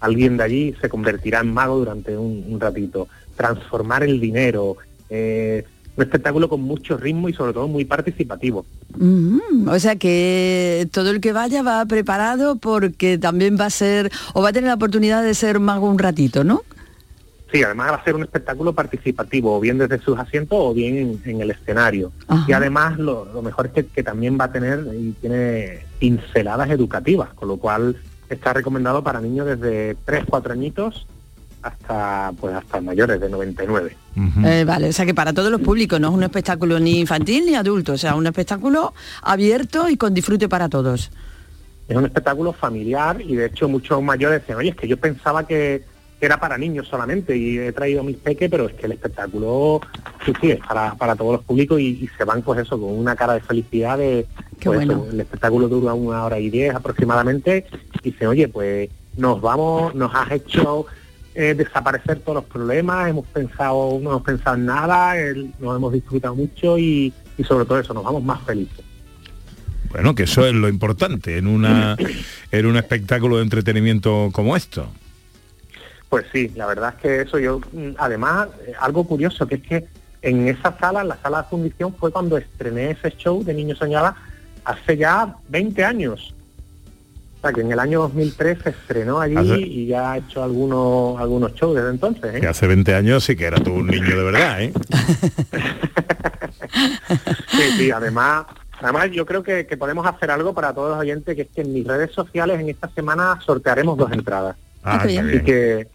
[0.00, 3.06] alguien de allí se convertirá en mago durante un, un ratito.
[3.36, 4.76] Transformar el dinero.
[5.10, 8.64] eh, un espectáculo con mucho ritmo y sobre todo muy participativo.
[8.96, 14.10] Mm, o sea que todo el que vaya va preparado porque también va a ser
[14.32, 16.62] o va a tener la oportunidad de ser mago un ratito, ¿no?
[17.52, 20.96] Sí, además va a ser un espectáculo participativo, o bien desde sus asientos o bien
[20.96, 22.10] en, en el escenario.
[22.26, 22.46] Ajá.
[22.48, 26.70] Y además lo, lo mejor es que, que también va a tener y tiene pinceladas
[26.70, 27.96] educativas, con lo cual
[28.30, 31.06] está recomendado para niños desde 3, 4 añitos
[31.62, 33.96] hasta pues hasta mayores de 99.
[34.44, 37.46] Eh, vale, o sea que para todos los públicos no es un espectáculo ni infantil
[37.46, 41.10] ni adulto, o sea, un espectáculo abierto y con disfrute para todos.
[41.88, 45.46] Es un espectáculo familiar y de hecho muchos mayores dicen, oye, es que yo pensaba
[45.46, 45.84] que
[46.26, 49.80] era para niños solamente y he traído a mis peques, pero es que el espectáculo
[50.24, 52.90] sí, sí, es para, para todos los públicos y, y se van pues eso, con
[52.96, 54.26] una cara de felicidad de
[54.60, 55.02] Qué pues, bueno.
[55.04, 57.66] eso, el espectáculo dura una hora y diez aproximadamente
[58.02, 60.86] y dicen, oye, pues nos vamos, nos has hecho
[61.34, 65.92] eh, desaparecer todos los problemas, hemos pensado, no hemos pensado en nada, el- nos hemos
[65.92, 68.84] disfrutado mucho y, y sobre todo eso, nos vamos más felices.
[69.90, 71.96] Bueno, que eso es lo importante en una
[72.50, 74.86] en un espectáculo de entretenimiento como esto.
[76.12, 79.62] Pues sí, la verdad es que eso yo, mm, además, eh, algo curioso, que es
[79.62, 79.86] que
[80.20, 83.74] en esa sala, en la sala de fundición, fue cuando estrené ese show de Niño
[83.74, 84.14] Soñaba
[84.62, 86.34] hace ya 20 años.
[87.38, 90.42] O sea, que en el año 2003 se estrenó allí Hace- y ya ha hecho
[90.44, 92.34] algunos algunos shows desde entonces.
[92.34, 92.40] ¿eh?
[92.40, 94.72] Que hace 20 años sí que era tú un niño de verdad, ¿eh?
[97.52, 98.44] Sí, sí, además,
[98.82, 101.62] además yo creo que, que podemos hacer algo para todos los oyentes, que es que
[101.62, 104.56] en mis redes sociales en esta semana sortearemos dos entradas.
[104.84, 104.98] Ah.
[105.02, 105.86] Así que,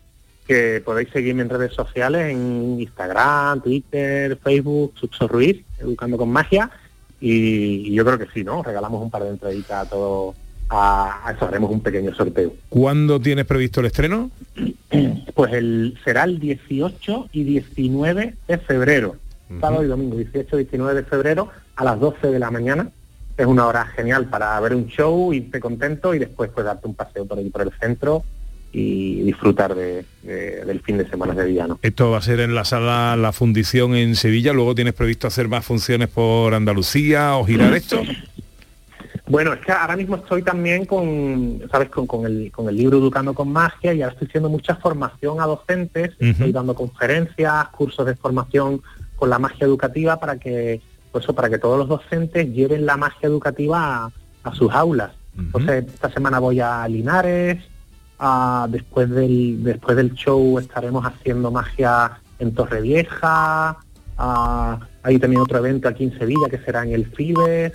[0.48, 6.72] que podéis seguirme en redes sociales, en Instagram, Twitter, Facebook, Sucho Ruiz, Educando con Magia,
[7.20, 8.64] y, y yo creo que sí, ¿no?
[8.64, 10.36] Regalamos un par de entraditas a todos,
[10.70, 12.54] a, a eso haremos un pequeño sorteo.
[12.70, 14.32] ¿Cuándo tienes previsto el estreno?
[15.36, 19.18] Pues el será el 18 y 19 de febrero,
[19.62, 22.90] sábado y domingo, 18 y 19 de febrero a las 12 de la mañana.
[23.38, 26.96] Es una hora genial para ver un show, irte contento y después pues darte un
[26.96, 28.24] paseo por ahí por el centro
[28.80, 31.80] y disfrutar de- de- del fin de semana de Villano.
[31.82, 35.48] Esto va a ser en la sala La Fundición en Sevilla, luego tienes previsto hacer
[35.48, 38.02] más funciones por Andalucía o girar esto.
[39.30, 41.90] Bueno, es que ahora mismo estoy también con, ¿sabes?
[41.90, 45.42] Con, con el, con el libro Educando con Magia y ahora estoy haciendo mucha formación
[45.42, 48.82] a docentes, estoy dando conferencias, cursos de formación
[49.18, 50.80] con la magia educativa para que,
[51.12, 54.12] pues eso, para que todos los docentes lleven la magia educativa a,
[54.44, 55.12] a sus aulas.
[55.38, 57.58] Entonces, esta semana voy a Linares,
[58.70, 63.78] después, del, después del show estaremos haciendo magia en Torrevieja,
[64.18, 67.74] ah, hay también otro evento aquí en Sevilla que será en el Fibes,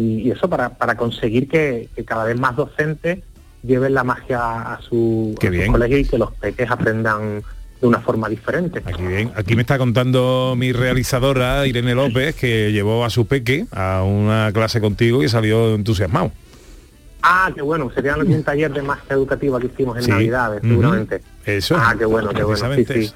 [0.00, 3.20] y, y eso para, para conseguir que, que cada vez más docentes
[3.62, 5.72] lleven la magia a su, a sus bien.
[5.72, 7.42] colegios y que los peques aprendan
[7.80, 8.82] de una forma diferente.
[8.84, 9.32] Aquí, bien.
[9.34, 14.50] Aquí me está contando mi realizadora Irene López que llevó a su peque a una
[14.52, 16.30] clase contigo y salió entusiasmado.
[17.22, 20.10] Ah, qué bueno, sería un taller de magia educativa que hicimos en Sí.
[20.10, 21.22] Navidades, seguramente.
[21.44, 21.76] Eso.
[21.78, 22.74] Ah, qué bueno, qué bueno.
[22.74, 23.12] Sí, sí,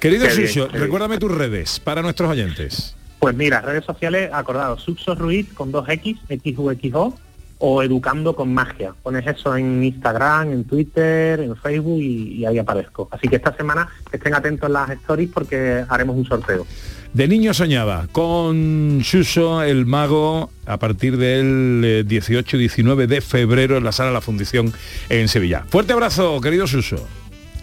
[0.00, 0.68] Querido bien.
[0.72, 2.94] recuérdame tus redes para nuestros oyentes.
[3.18, 7.14] Pues mira, redes sociales, acordados, Suxo Ruiz con dos X, XUXO,
[7.58, 8.92] o Educando con Magia.
[9.02, 13.08] Pones eso en Instagram, en Twitter, en Facebook y, y ahí aparezco.
[13.10, 16.66] Así que esta semana estén atentos en las stories porque haremos un sorteo.
[17.12, 23.92] De niño soñaba con Suso el mago a partir del 18-19 de febrero en la
[23.92, 24.72] sala La Fundición
[25.08, 25.64] en Sevilla.
[25.68, 27.06] Fuerte abrazo, querido Suso.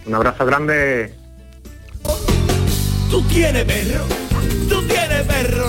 [0.06, 1.14] Un abrazo grande.
[3.10, 4.04] Tú tienes perro,
[4.68, 5.68] tú tienes perro,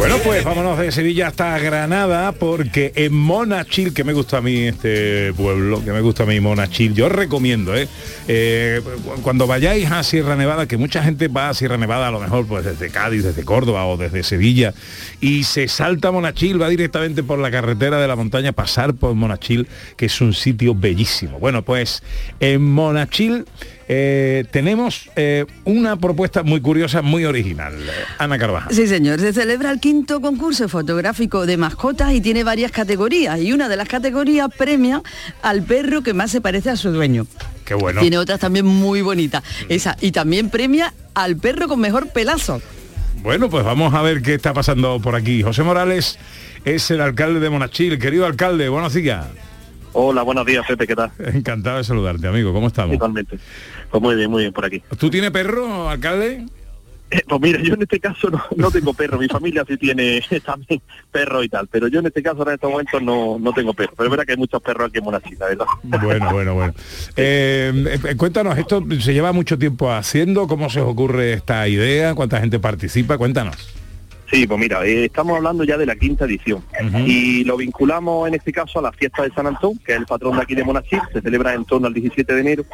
[0.00, 4.62] Bueno, pues vámonos de Sevilla hasta Granada porque en Monachil, que me gusta a mí
[4.68, 7.86] este pueblo, que me gusta a mí Monachil, yo recomiendo, ¿eh?
[8.26, 12.10] Eh, cu- cuando vayáis a Sierra Nevada, que mucha gente va a Sierra Nevada a
[12.10, 14.72] lo mejor pues desde Cádiz, desde Córdoba o desde Sevilla,
[15.20, 19.14] y se salta a Monachil, va directamente por la carretera de la montaña, pasar por
[19.14, 21.38] Monachil, que es un sitio bellísimo.
[21.38, 22.02] Bueno, pues
[22.40, 23.44] en Monachil
[23.92, 27.74] eh, tenemos eh, una propuesta muy curiosa, muy original.
[28.18, 28.72] Ana Carvajal.
[28.72, 29.18] Sí, señor.
[29.18, 33.40] Se celebra el quinto concurso fotográfico de mascotas y tiene varias categorías.
[33.40, 35.02] Y una de las categorías premia
[35.42, 37.26] al perro que más se parece a su dueño.
[37.64, 38.00] Qué bueno.
[38.00, 39.42] Tiene otras también muy bonitas.
[39.68, 39.96] Esa.
[40.00, 42.62] Y también premia al perro con mejor pelazo.
[43.24, 45.42] Bueno, pues vamos a ver qué está pasando por aquí.
[45.42, 46.16] José Morales
[46.64, 47.98] es el alcalde de Monachil.
[47.98, 49.26] Querido alcalde, buenos días.
[49.92, 51.10] Hola, buenos días, Pepe, ¿qué tal?
[51.34, 52.52] Encantado de saludarte, amigo.
[52.52, 52.94] ¿Cómo estamos?
[52.94, 53.38] Igualmente.
[53.90, 54.82] Pues muy bien, muy bien por aquí.
[54.98, 56.46] ¿Tú tienes perro, alcalde?
[57.10, 60.22] Eh, pues mira, yo en este caso no, no tengo perro, mi familia sí tiene
[60.46, 63.74] también perro y tal, pero yo en este caso en estos momentos no, no tengo
[63.74, 63.92] perro.
[63.96, 65.66] Pero es verdad que hay muchos perros aquí en Monachil, la verdad.
[66.00, 66.74] Bueno, bueno, bueno.
[67.16, 70.46] Eh, eh, cuéntanos, ¿esto se lleva mucho tiempo haciendo?
[70.46, 72.14] ¿Cómo se os ocurre esta idea?
[72.14, 73.18] ¿Cuánta gente participa?
[73.18, 73.79] Cuéntanos.
[74.30, 76.62] Sí, pues mira, eh, estamos hablando ya de la quinta edición.
[77.04, 80.06] Y lo vinculamos en este caso a la fiesta de San Antón, que es el
[80.06, 82.64] patrón de aquí de Monachil, se celebra en torno al 17 de enero.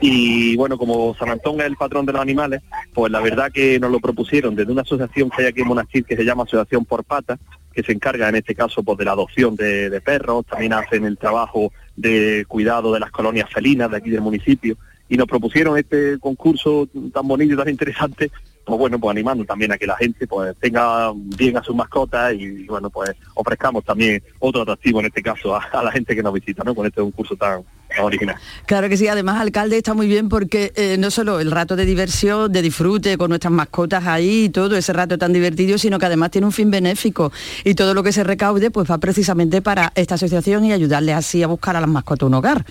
[0.00, 3.78] Y bueno, como San Antón es el patrón de los animales, pues la verdad que
[3.78, 6.84] nos lo propusieron desde una asociación que hay aquí en Monachil que se llama Asociación
[6.84, 7.38] por Pata,
[7.72, 11.04] que se encarga en este caso pues de la adopción de, de perros, también hacen
[11.04, 14.76] el trabajo de cuidado de las colonias felinas de aquí del municipio.
[15.08, 18.32] Y nos propusieron este concurso tan bonito y tan interesante
[18.64, 22.34] pues bueno, pues animando también a que la gente pues tenga bien a sus mascotas
[22.34, 26.32] y bueno, pues ofrezcamos también otro atractivo en este caso a, la gente que nos
[26.32, 26.74] visita, ¿no?
[26.74, 28.36] Con este concurso tan, tan original.
[28.66, 31.84] Claro que sí, además alcalde está muy bien porque eh, no solo el rato de
[31.84, 36.06] diversión, de disfrute con nuestras mascotas ahí y todo ese rato tan divertido, sino que
[36.06, 37.32] además tiene un fin benéfico
[37.64, 41.42] y todo lo que se recaude pues va precisamente para esta asociación y ayudarle así
[41.42, 42.64] a buscar a las mascotas un hogar.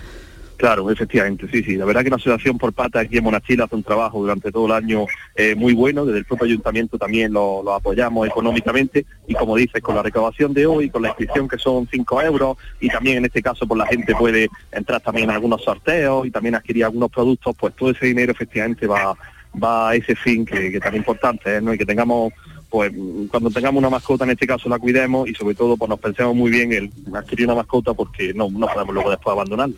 [0.58, 1.76] Claro, efectivamente, sí, sí.
[1.76, 4.68] La verdad que la Asociación por Pata aquí en Monachil hace un trabajo durante todo
[4.68, 6.06] el año eh, muy bueno.
[6.06, 10.66] Desde el propio ayuntamiento también lo, apoyamos económicamente y como dices, con la recaudación de
[10.66, 13.88] hoy, con la inscripción que son 5 euros y también en este caso pues la
[13.88, 18.06] gente puede entrar también en algunos sorteos y también adquirir algunos productos, pues todo ese
[18.06, 19.18] dinero efectivamente va,
[19.62, 21.74] a ese fin que, que tan importante es, ¿no?
[21.74, 22.32] Y que tengamos
[22.74, 22.92] pues
[23.30, 26.36] cuando tengamos una mascota en este caso la cuidemos y sobre todo pues nos pensemos
[26.36, 29.76] muy bien el adquirir una mascota porque no, no podemos luego después abandonarla.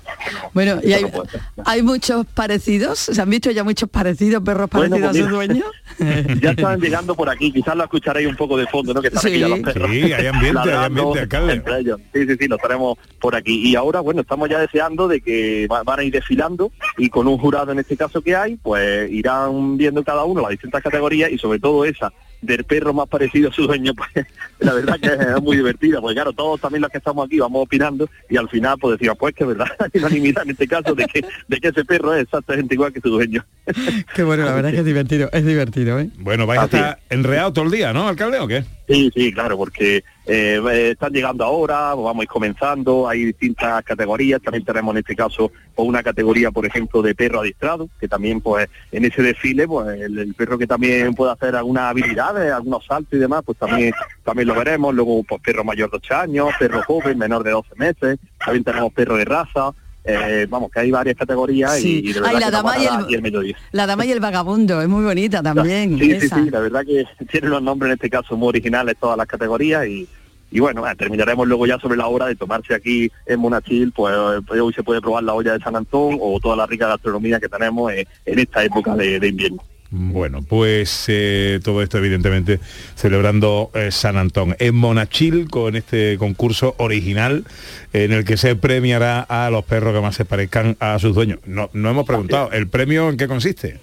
[0.53, 1.23] Bueno, y hay, no
[1.65, 5.53] hay muchos parecidos, ¿se han visto ya muchos parecidos, perros Bueno, parecidos pues a su
[5.53, 5.65] mira.
[5.99, 6.37] dueño?
[6.41, 9.01] ya están llegando por aquí, quizás lo escucharéis un poco de fondo, ¿no?
[9.01, 9.91] Que están aquí ya los perros.
[9.91, 11.53] Sí, hay ambiente, hay ladrando ambiente, alcalde.
[11.55, 11.99] entre ellos.
[12.13, 13.69] Sí, sí, sí, lo estaremos por aquí.
[13.69, 17.27] Y ahora, bueno, estamos ya deseando de que va- van a ir desfilando y con
[17.27, 21.29] un jurado en este caso que hay, pues irán viendo cada uno las distintas categorías
[21.29, 22.13] y sobre todo esa
[22.45, 24.27] del perro más parecido a su dueño, pues
[24.59, 27.63] la verdad que es muy divertida, porque claro, todos también los que estamos aquí vamos
[27.63, 31.05] opinando y al final pues decimos, pues que verdad, hay unanimidad en este caso de
[31.05, 33.45] que, de que ese perro es exactamente igual que su dueño.
[34.15, 36.09] Qué bueno, la verdad es que es divertido, es divertido, ¿eh?
[36.17, 38.63] Bueno, vais a estar enreado todo el día, ¿no, alcalde, o qué?
[38.87, 43.83] Sí, sí, claro, porque eh, eh, están llegando ahora, vamos a ir comenzando, hay distintas
[43.83, 48.07] categorías, también tenemos en este caso pues, una categoría, por ejemplo, de perro adiestrado, que
[48.07, 52.85] también pues en ese desfile, pues el, perro que también puede hacer algunas habilidades, algunos
[52.85, 53.91] saltos y demás, pues también
[54.23, 57.75] también lo veremos, luego pues perro mayor de 8 años, perro joven, menor de 12
[57.75, 59.73] meses, también tenemos perro de raza,
[60.05, 62.01] eh, vamos, que hay varias categorías Sí.
[62.05, 63.57] y, de verdad Ay, la que no dama y el- y el mediodía.
[63.71, 65.97] La dama y el vagabundo, es muy bonita también.
[65.99, 66.35] Sí, sí, esa.
[66.43, 69.87] sí, la verdad que tiene unos nombres en este caso muy originales todas las categorías
[69.87, 70.07] y,
[70.51, 74.13] y bueno, eh, terminaremos luego ya sobre la hora de tomarse aquí en Monachil, pues
[74.53, 77.39] eh, hoy se puede probar la olla de San Antón o toda la rica gastronomía
[77.39, 79.61] que tenemos eh, en esta época de, de invierno.
[79.97, 82.59] Bueno, pues eh, todo esto evidentemente
[82.95, 87.45] celebrando eh, San Antón en Monachil con este concurso original
[87.93, 91.39] en el que se premiará a los perros que más se parezcan a sus dueños.
[91.45, 93.79] No, no hemos preguntado, ¿el premio en qué consiste?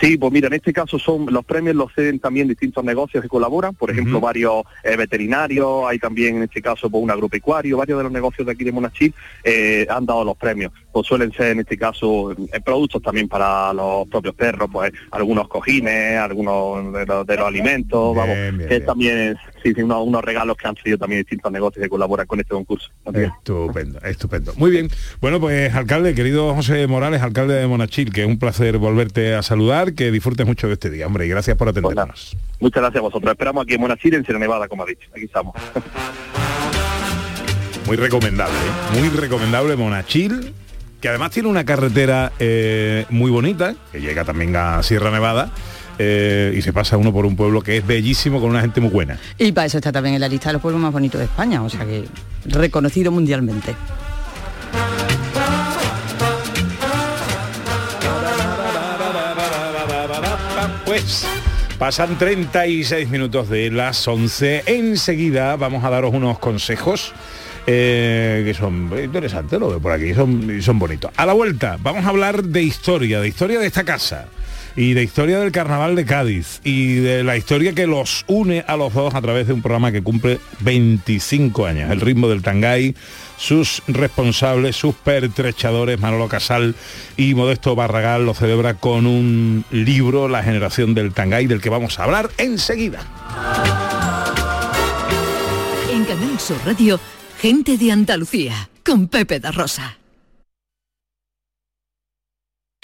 [0.00, 3.28] Sí, pues mira, en este caso son los premios los ceden también distintos negocios que
[3.28, 7.98] colaboran, por ejemplo, varios eh, veterinarios, hay también en este caso pues, un agropecuario, varios
[7.98, 9.12] de los negocios de aquí de Monachil
[9.42, 10.72] eh, han dado los premios.
[10.98, 15.46] Pues suelen ser en este caso eh, productos también para los propios perros, pues algunos
[15.46, 18.36] cojines, algunos de los, de los alimentos, vamos,
[18.68, 22.26] que también sí, sí, unos, unos regalos que han sido también distintos negocios que colaboran
[22.26, 22.90] con este concurso.
[23.14, 24.52] Estupendo, estupendo.
[24.56, 24.90] Muy bien.
[25.20, 29.44] Bueno, pues alcalde, querido José Morales, alcalde de Monachil, que es un placer volverte a
[29.44, 32.36] saludar, que disfrutes mucho de este día, hombre, y gracias por atendernos.
[32.58, 33.30] Muchas gracias a vosotros.
[33.30, 35.08] Esperamos aquí en Monachil, en Sierra Nevada, como ha dicho.
[35.14, 35.54] Aquí estamos.
[37.86, 38.98] Muy recomendable, ¿eh?
[38.98, 40.52] muy recomendable Monachil,
[41.00, 45.50] que además tiene una carretera eh, muy bonita, que llega también a Sierra Nevada,
[45.98, 48.90] eh, y se pasa uno por un pueblo que es bellísimo con una gente muy
[48.90, 49.18] buena.
[49.36, 51.62] Y para eso está también en la lista de los pueblos más bonitos de España,
[51.62, 52.04] o sea que
[52.46, 53.74] reconocido mundialmente.
[60.84, 61.26] Pues
[61.78, 64.64] pasan 36 minutos de las 11.
[64.66, 67.12] Enseguida vamos a daros unos consejos
[67.70, 71.10] eh, que son interesantes, lo veo por aquí, son, son bonitos.
[71.16, 74.28] A la vuelta vamos a hablar de historia, de historia de esta casa
[74.74, 78.78] y de historia del carnaval de Cádiz y de la historia que los une a
[78.78, 82.94] los dos a través de un programa que cumple 25 años, el ritmo del Tangay,
[83.36, 86.74] sus responsables, sus pertrechadores, Manolo Casal
[87.18, 91.98] y Modesto Barragal lo celebra con un libro, La generación del Tangay, del que vamos
[91.98, 93.00] a hablar enseguida.
[95.92, 97.00] En Canal Radio,
[97.38, 99.98] gente de Andalucía, con Pepe da Rosa.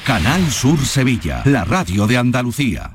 [0.06, 2.94] Canal Sur Sevilla, la radio de Andalucía.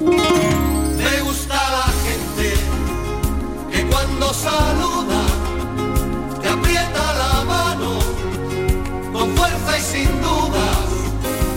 [0.00, 2.54] Me gusta la gente
[3.70, 5.22] que cuando saluda
[6.40, 7.98] te aprieta la mano
[9.12, 10.78] con fuerza y sin dudas.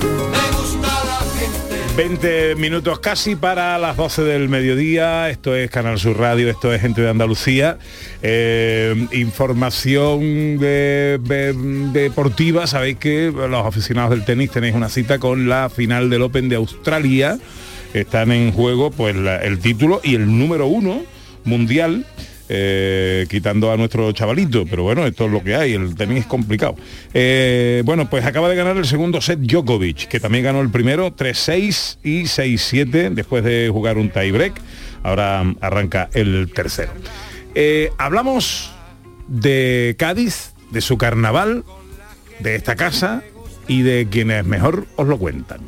[0.03, 1.93] Me gusta la gente.
[1.95, 5.29] 20 minutos casi para las 12 del mediodía.
[5.29, 7.77] Esto es Canal Sur Radio, esto es Gente de Andalucía.
[8.21, 10.19] Eh, información
[10.59, 11.53] de- de-
[11.93, 12.67] deportiva.
[12.67, 16.57] Sabéis que los aficionados del tenis tenéis una cita con la final del Open de
[16.57, 17.37] Australia.
[17.93, 21.03] Están en juego pues el título y el número uno
[21.43, 22.05] mundial.
[22.49, 26.25] eh, quitando a nuestro chavalito, pero bueno, esto es lo que hay, el tenis es
[26.25, 26.75] complicado.
[27.13, 31.15] Eh, bueno, pues acaba de ganar el segundo set Djokovic, que también ganó el primero
[31.15, 34.59] 3-6 y 6-7 después de jugar un tiebreak.
[35.03, 36.91] Ahora arranca el tercero.
[37.55, 38.71] Eh, hablamos
[39.27, 41.63] de Cádiz, de su carnaval,
[42.39, 43.23] de esta casa
[43.67, 45.61] y de quienes mejor os lo cuentan.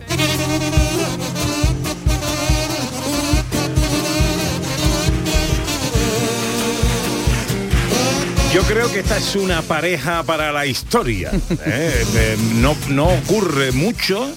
[8.55, 11.29] Yo creo que esta es una pareja para la historia.
[11.65, 12.05] ¿eh?
[12.15, 14.33] Eh, no, no ocurre mucho.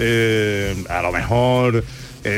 [0.00, 1.84] eh, a lo mejor,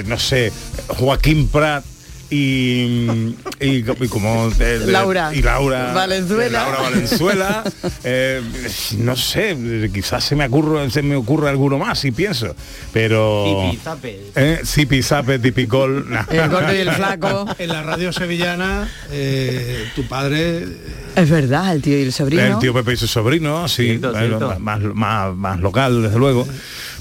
[0.04, 0.52] no sé,
[0.88, 1.86] Joaquín Prat
[2.32, 5.34] y, y, y como eh, de- Laura.
[5.34, 6.62] y Laura Valenzuela.
[6.64, 7.64] Laura Valenzuela
[8.04, 8.40] eh,
[8.98, 12.54] no sé quizás se me ocurre se me ocurre alguno más y pienso
[12.92, 13.70] pero
[14.34, 16.06] eh, Zipizape, tipicol.
[16.30, 17.46] El gordo y el flaco.
[17.58, 20.66] En la radio sevillana, eh, tu padre
[21.16, 22.42] Es verdad, el tío y el sobrino.
[22.42, 24.60] El tío Pepe y su sobrino, sí, Cierto, bueno, cierto.
[24.60, 26.46] Más, más, más local, desde luego.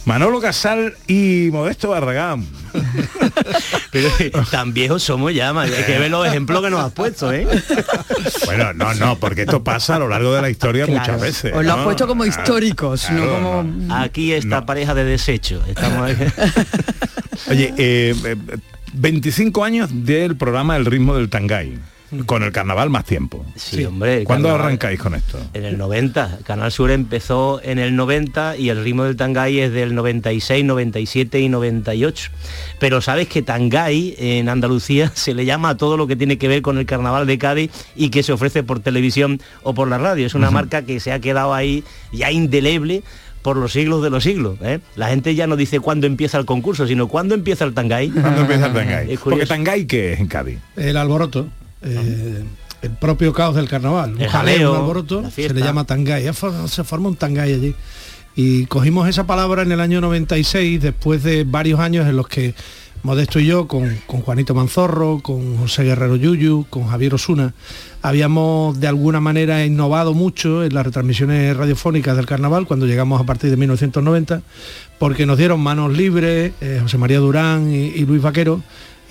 [0.06, 2.45] Manolo Casal y Modesto Barragán.
[3.91, 4.10] Pero
[4.49, 5.70] tan viejos somos ya, man.
[5.72, 7.47] hay que ver los ejemplos que nos has puesto, ¿eh?
[8.45, 10.99] Bueno, no, no, porque esto pasa a lo largo de la historia Claro.
[10.99, 11.54] muchas veces.
[11.56, 13.93] Os lo has puesto como históricos, no como...
[13.95, 15.62] Aquí esta pareja de desecho.
[15.68, 16.12] Estamos
[17.49, 18.36] Oye, eh, eh,
[18.93, 21.78] 25 años del programa El ritmo del Tangay.
[22.26, 23.45] Con el carnaval más tiempo.
[23.55, 24.24] Sí, hombre.
[24.26, 25.39] ¿Cuándo carnaval- arrancáis con esto?
[25.53, 26.39] En el 90.
[26.43, 31.39] Canal Sur empezó en el 90 y el ritmo del Tangay es del 96, 97
[31.39, 32.32] y 98.
[32.80, 36.47] Pero sabes que Tangay en Andalucía se le llama a todo lo que tiene que
[36.49, 39.97] ver con el carnaval de Cádiz y que se ofrece por televisión o por la
[39.97, 40.26] radio.
[40.28, 43.03] Es una marca que se ha quedado ahí ya indeleble
[43.41, 44.57] por los siglos de los siglos.
[44.62, 44.80] ¿eh?
[44.95, 48.09] La gente ya no dice cuándo empieza el concurso, sino cuándo empieza el Tangay.
[48.09, 49.18] ¿Cuándo empieza el Tangay?
[49.18, 49.45] Porque.
[49.45, 50.59] Tangay qué es en Cádiz.
[50.76, 51.47] el alboroto,
[51.82, 52.43] eh,
[52.82, 54.15] el propio caos del carnaval.
[54.15, 56.29] Un El jaleo, jaleo, un alboroto, se le llama tangay.
[56.67, 57.75] Se forma un tangay allí.
[58.36, 62.55] Y cogimos esa palabra en el año 96, después de varios años en los que
[63.03, 67.55] Modesto y yo, con, con Juanito Manzorro, con José Guerrero Yuyu, con Javier Osuna,
[68.03, 73.23] habíamos de alguna manera innovado mucho en las retransmisiones radiofónicas del carnaval cuando llegamos a
[73.23, 74.43] partir de 1990,
[74.99, 78.61] porque nos dieron manos libres, eh, José María Durán y, y Luis Vaquero,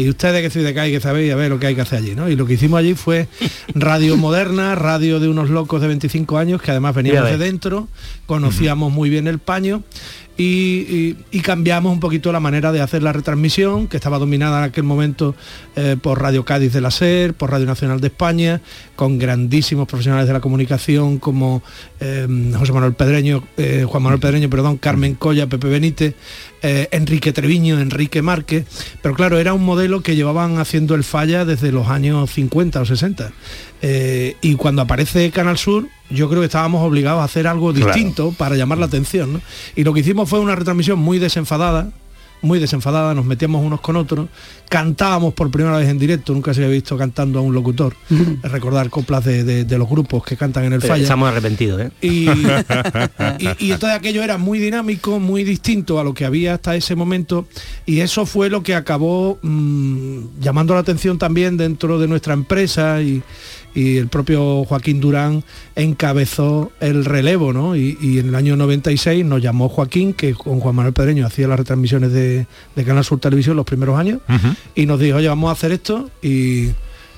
[0.00, 1.98] y ustedes que sois de CAI que sabéis a ver lo que hay que hacer
[1.98, 2.30] allí, ¿no?
[2.30, 3.28] Y lo que hicimos allí fue
[3.74, 7.44] radio moderna, radio de unos locos de 25 años que además veníamos de ve.
[7.44, 7.86] dentro,
[8.24, 9.82] conocíamos muy bien el paño
[10.42, 14.84] y, cambiamos un poquito la manera de hacer la retransmisión, que estaba dominada en aquel
[14.84, 15.34] momento
[15.76, 18.60] eh, por Radio Cádiz de la SER, por Radio Nacional de España,
[18.96, 21.62] con grandísimos profesionales de la comunicación como
[22.00, 22.26] eh,
[22.58, 26.14] José Manuel Pedreño, eh, Juan Manuel Pedreño, perdón, Carmen Colla, Pepe Benítez,
[26.62, 28.66] Enrique Treviño, Enrique Márquez,
[29.02, 32.84] pero claro, era un modelo que llevaban haciendo el falla desde los años 50 o
[32.84, 33.32] 60.
[33.82, 37.86] Eh, y cuando aparece Canal Sur, yo creo que estábamos obligados a hacer algo Claro.
[37.86, 39.32] distinto para llamar la atención.
[39.34, 39.40] ¿no?
[39.76, 41.90] Y lo que hicimos fue una retransmisión muy desenfadada,
[42.42, 44.28] muy desenfadada, nos metíamos unos con otros,
[44.70, 47.94] cantábamos por primera vez en directo, nunca se había visto cantando a un locutor,
[48.44, 51.02] recordar coplas de, de- de los grupos que cantan en el Pero falla.
[51.02, 51.90] Estamos arrepentidos, ¿eh?
[52.00, 52.28] Y,
[53.38, 56.94] y, y entonces aquello era muy dinámico, muy distinto a lo que había hasta ese
[56.94, 57.46] momento
[57.84, 63.02] y eso fue lo que acabó mm, llamando la atención también dentro de nuestra empresa
[63.02, 63.22] y,
[63.74, 65.42] y el propio Joaquín Durán
[65.74, 67.74] encabezó el relevo, ¿no?
[67.76, 71.48] Y, y en el año 96 nos llamó Joaquín, que con Juan Manuel Pedreño hacía
[71.48, 72.46] las retransmisiones de,
[72.76, 74.20] de Canal Sur Televisión los primeros años,
[74.74, 76.70] y nos dijo, oye, vamos a hacer esto y,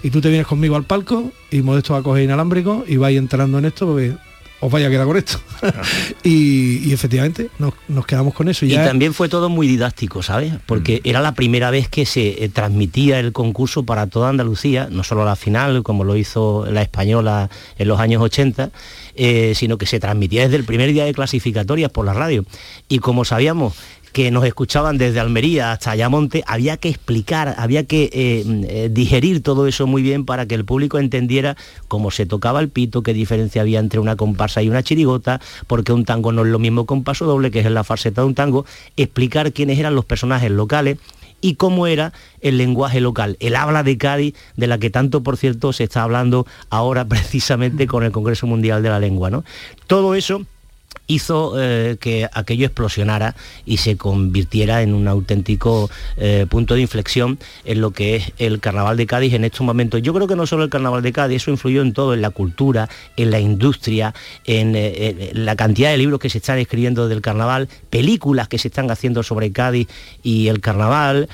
[0.02, 3.16] y tú te vienes conmigo al palco y Modesto va a coger inalámbrico y vais
[3.16, 4.14] entrando en esto porque
[4.62, 5.40] os vaya a quedar con esto.
[6.22, 8.64] y, y efectivamente nos, nos quedamos con eso.
[8.64, 10.54] Y ya también fue todo muy didáctico, ¿sabes?
[10.66, 15.02] Porque era la primera vez que se eh, transmitía el concurso para toda Andalucía, no
[15.02, 18.70] solo la final, como lo hizo la española en los años 80,
[19.16, 22.44] eh, sino que se transmitía desde el primer día de clasificatorias por la radio.
[22.88, 23.74] Y como sabíamos
[24.12, 29.42] que nos escuchaban desde Almería hasta Ayamonte, había que explicar, había que eh, eh, digerir
[29.42, 31.56] todo eso muy bien para que el público entendiera
[31.88, 35.92] cómo se tocaba el pito, qué diferencia había entre una comparsa y una chirigota, porque
[35.92, 38.26] un tango no es lo mismo que un paso doble, que es la falseta de
[38.26, 40.98] un tango, explicar quiénes eran los personajes locales
[41.40, 45.36] y cómo era el lenguaje local, el habla de Cádiz, de la que tanto, por
[45.36, 49.28] cierto, se está hablando ahora precisamente con el Congreso Mundial de la Lengua.
[49.28, 49.44] ¿no?
[49.86, 50.46] Todo eso
[51.06, 53.34] hizo eh, que aquello explosionara
[53.66, 58.60] y se convirtiera en un auténtico eh, punto de inflexión en lo que es el
[58.60, 60.00] carnaval de Cádiz en estos momentos.
[60.02, 62.30] Yo creo que no solo el carnaval de Cádiz, eso influyó en todo, en la
[62.30, 67.20] cultura, en la industria, en, eh, la cantidad de libros que se están escribiendo del
[67.20, 69.88] carnaval, películas que se están haciendo sobre Cádiz
[70.22, 71.28] y el carnaval,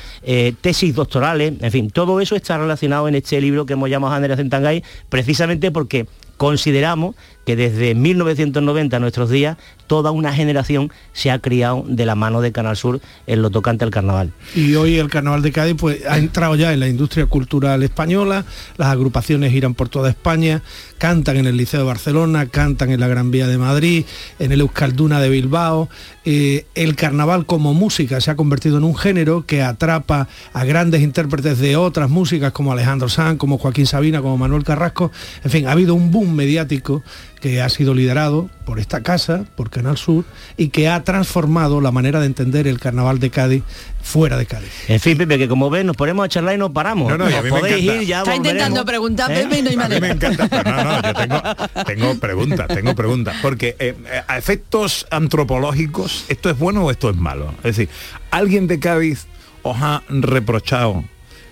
[0.61, 4.51] tesis doctorales, en fin, todo eso está relacionado en este libro que hemos llamado Generación
[4.51, 6.07] Tangay, precisamente porque
[6.39, 7.15] consideramos
[7.45, 12.41] que desde 1990 a nuestros días toda una generación se ha criado de la mano
[12.41, 14.33] de Canal Sur en lo tocante al carnaval.
[14.55, 18.45] Y hoy el Carnaval de Cádiz pues, ha entrado ya en la industria cultural española,
[18.77, 20.63] las agrupaciones giran por toda España,
[20.99, 24.05] cantan en el Liceo de Barcelona, cantan en la Gran Vía de Madrid,
[24.39, 25.89] en el Euskalduna de Bilbao.
[26.25, 31.01] Eh, el carnaval como música se ha convertido en un género que atrapa a grandes
[31.01, 35.11] intérpretes de otras músicas como Alejandro Sanz, como Joaquín Sabina, como Manuel Carrasco.
[35.45, 37.03] En fin, ha habido un boom mediático
[37.41, 40.25] que ha sido liderado por esta casa, por Canal Sur,
[40.57, 43.63] y que ha transformado la manera de entender el carnaval de Cádiz
[44.03, 44.71] fuera de Cádiz.
[44.89, 47.11] En fin, Pepe, que como ves, nos ponemos a charlar y no paramos.
[47.11, 48.03] No, no, a podéis encanta.
[48.03, 48.37] ir, ya Está volveremos.
[48.47, 49.35] intentando preguntar, ¿Eh?
[49.45, 50.15] Pepe, y no hay A mí me manera.
[50.15, 51.43] encanta, pero no, no, yo tengo,
[51.87, 57.11] tengo preguntas, tengo preguntas, porque eh, eh, a efectos antropológicos, ¿esto es bueno o esto
[57.11, 57.55] es malo?
[57.59, 57.89] Es decir,
[58.31, 59.27] ¿alguien de Cádiz
[59.63, 61.05] os ha reprochado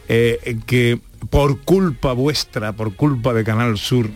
[0.08, 4.08] eh, que por culpa vuestra, por culpa de Canal Sur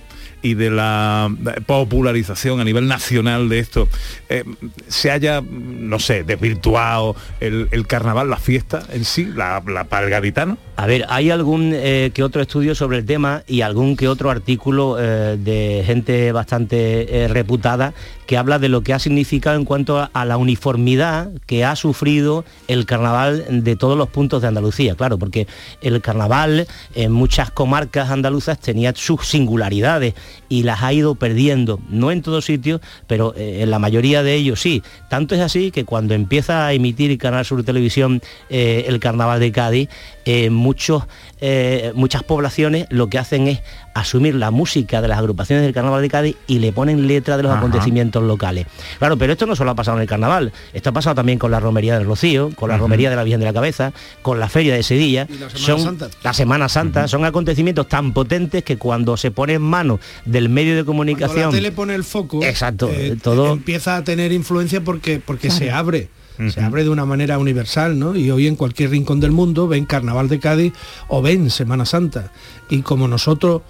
[0.43, 1.31] y de la
[1.67, 3.89] popularización a nivel nacional de esto,
[4.29, 4.45] eh,
[4.89, 10.05] se haya, no sé, desvirtuado el, el carnaval, la fiesta en sí, la, la para
[10.05, 10.59] el gaditano?
[10.77, 14.31] A ver, hay algún eh, que otro estudio sobre el tema y algún que otro
[14.31, 17.93] artículo eh, de gente bastante reputada
[18.27, 22.45] que habla de lo que ha significado en cuanto a la uniformidad que ha sufrido
[22.69, 25.49] el carnaval de todos los puntos de Andalucía, claro, porque
[25.83, 30.15] el carnaval en muchas comarcas andaluzas tenía sus singularidades
[30.49, 34.35] y las ha ido perdiendo, no en todos sitios, pero eh, en la mayoría de
[34.35, 34.83] ellos sí.
[35.09, 39.53] Tanto es así que cuando empieza a emitir Canal Sur Televisión eh, el carnaval de
[39.53, 39.89] Cádiz,
[40.33, 41.05] eh, muchos,
[41.41, 43.61] eh, muchas poblaciones lo que hacen es
[43.95, 47.43] asumir la música de las agrupaciones del carnaval de Cádiz y le ponen letra de
[47.43, 47.59] los Ajá.
[47.61, 48.67] acontecimientos locales.
[48.99, 51.51] Claro, pero esto no solo ha pasado en el carnaval, esto ha pasado también con
[51.51, 54.49] la romería del Rocío, con la romería de la Virgen de la Cabeza, con la
[54.49, 55.27] feria de Sevilla.
[55.29, 56.09] la Semana son Santa.
[56.23, 60.77] la Semana Santa, son acontecimientos tan potentes que cuando se pone en manos del medio
[60.77, 61.47] de Cuando comunicación.
[61.47, 65.71] la tele pone el foco, Exacto, eh, todo- empieza a tener influencia porque, porque se
[65.73, 66.09] abre.
[66.49, 68.17] Se abre de una manera universal, ¿no?
[68.17, 70.73] Y hoy en cualquier rincón del mundo ven Carnaval de Cádiz
[71.09, 72.33] o ven Semana Santa.
[72.69, 73.63] Y como nosotros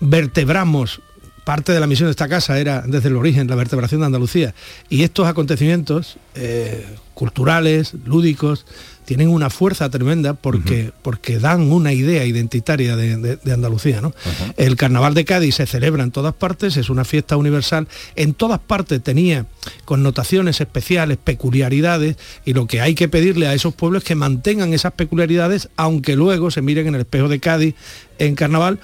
[0.00, 1.00] vertebramos
[1.48, 4.54] parte de la misión de esta casa era desde el origen la vertebración de Andalucía
[4.90, 6.84] y estos acontecimientos eh,
[7.14, 8.66] culturales, lúdicos,
[9.06, 14.02] tienen una fuerza tremenda porque, porque dan una idea identitaria de, de- de Andalucía.
[14.02, 14.12] ¿no?
[14.58, 18.58] El carnaval de Cádiz se celebra en todas partes, es una fiesta universal, en todas
[18.60, 19.46] partes tenía
[19.86, 24.74] connotaciones especiales, peculiaridades, y lo que hay que pedirle a esos pueblos es que mantengan
[24.74, 27.74] esas peculiaridades, aunque luego se miren en el espejo de Cádiz
[28.18, 28.78] en carnaval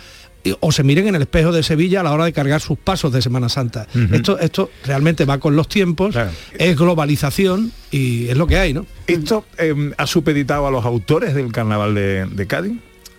[0.61, 3.13] o se miren en el espejo de Sevilla a la hora de cargar sus pasos
[3.13, 3.87] de Semana Santa.
[4.13, 6.17] Esto, esto realmente va con los tiempos,
[6.59, 8.87] es globalización y es lo que hay, ¿no?
[9.07, 12.73] ¿Esto eh, ha supeditado a los autores del carnaval de, de Cádiz?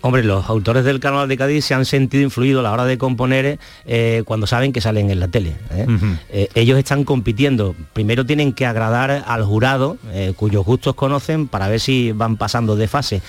[0.06, 3.00] Hombre, los autores del Carnaval de Cádiz se han sentido influidos a la hora de
[3.00, 5.56] componer eh, cuando saben que salen en la tele.
[5.72, 5.88] ¿eh?
[6.30, 7.76] Eh, ellos están compitiendo.
[7.92, 9.98] Primero tienen que agradar al jurado,
[10.36, 13.24] cuyos gustos conocen, para ver si van pasando de fase.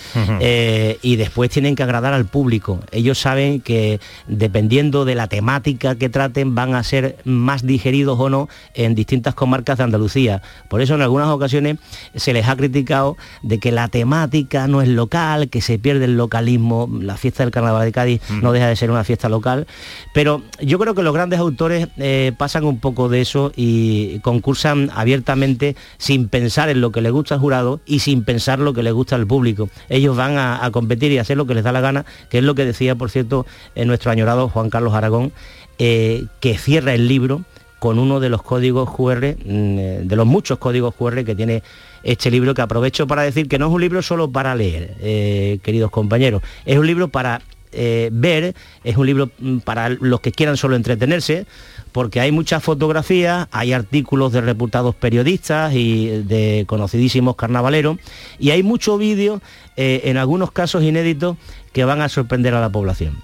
[1.01, 2.81] Y después tienen que agradar al público.
[2.93, 8.29] Ellos saben que dependiendo de la temática que traten, van a ser más digeridos o
[8.29, 10.43] no en distintas comarcas de Andalucía.
[10.69, 11.79] Por eso en algunas ocasiones
[12.15, 16.19] se les ha criticado de que la temática no es local, que se pierde el
[16.19, 16.66] localismo.
[17.01, 19.67] La fiesta del Carnaval de Cádiz no deja de ser una fiesta local.
[20.13, 24.91] Pero yo creo que los grandes autores eh, pasan un poco de eso y concursan
[24.95, 28.83] abiertamente sin pensar en lo que les gusta al jurado y sin pensar lo que
[28.83, 29.69] les gusta al público.
[29.89, 32.39] Ellos van a, a competir y a hacer lo que les da la gana, que
[32.39, 35.33] es lo que decía, por cierto, eh, nuestro añorado Juan Carlos Aragón,
[35.79, 37.43] eh, que cierra el libro
[37.79, 41.63] con uno de los códigos QR, mm, eh, de los muchos códigos QR que tiene
[42.03, 45.59] este libro, que aprovecho para decir que no es un libro solo para leer, eh,
[45.63, 47.43] queridos compañeros, es un libro para
[47.79, 48.55] eh, ver,
[48.85, 51.47] es un libro mm, para los que quieran solo entretenerse,
[51.93, 57.99] porque hay muchas fotografías, hay artículos de reputados periodistas y de conocidísimos carnavaleros,
[58.39, 59.43] y hay mucho vídeo,
[59.77, 61.37] eh, en algunos casos inéditos,
[61.75, 63.15] que van a sorprender a la población.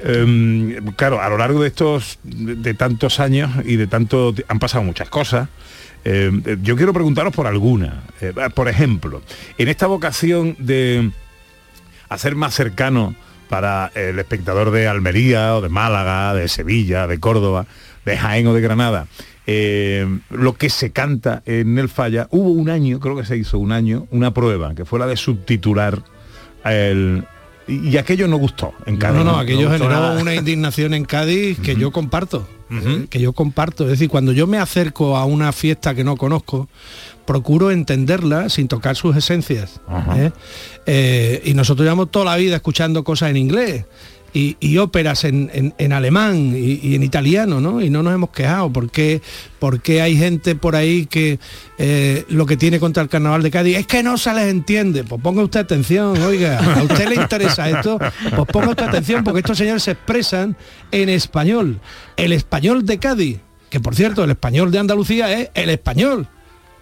[0.00, 4.84] Eh, claro, a lo largo de estos de, tantos años y de tanto han pasado
[4.84, 5.48] muchas cosas.
[6.04, 8.02] Eh, eh, yo quiero preguntaros por alguna.
[8.20, 9.22] Eh, por ejemplo,
[9.58, 11.10] en esta vocación de
[12.08, 13.14] hacer más cercano
[13.48, 17.66] para el espectador de Almería o de Málaga, de Sevilla, de Córdoba,
[18.04, 19.06] de Jaén o de Granada,
[19.46, 22.28] eh, lo que se canta en el falla.
[22.30, 25.16] Hubo un año, creo que se hizo un año, una prueba, que fue la de
[25.16, 26.02] subtitular
[26.64, 27.24] el,
[27.68, 29.18] y, y aquello no gustó en Cádiz.
[29.18, 30.20] No, no, aquello gustó generó nada.
[30.20, 32.46] una indignación en Cádiz que yo comparto.
[32.70, 33.84] eh, Que yo comparto.
[33.84, 36.68] Es decir, cuando yo me acerco a una fiesta que no conozco,
[37.26, 39.80] procuro entenderla sin tocar sus esencias.
[40.16, 40.30] ¿eh?
[40.86, 43.84] Eh, y nosotros llevamos toda la vida escuchando cosas en inglés.
[44.34, 47.80] Y, óperas en, en- alemán y, en italiano, ¿no?
[47.80, 48.72] Y no nos hemos quejado.
[48.72, 49.20] ¿Por qué,
[49.58, 51.40] por qué hay gente por ahí que
[51.78, 55.02] eh, lo que tiene contra el carnaval de Cádiz es que no se les entiende?
[55.02, 57.98] Pues ponga usted atención, oiga, ¿a usted le interesa esto?
[57.98, 60.56] Pues ponga usted atención porque estos señores se expresan
[60.92, 61.80] en español.
[62.16, 63.38] El español de Cádiz,
[63.70, 66.28] que por cierto, el español de Andalucía es el español.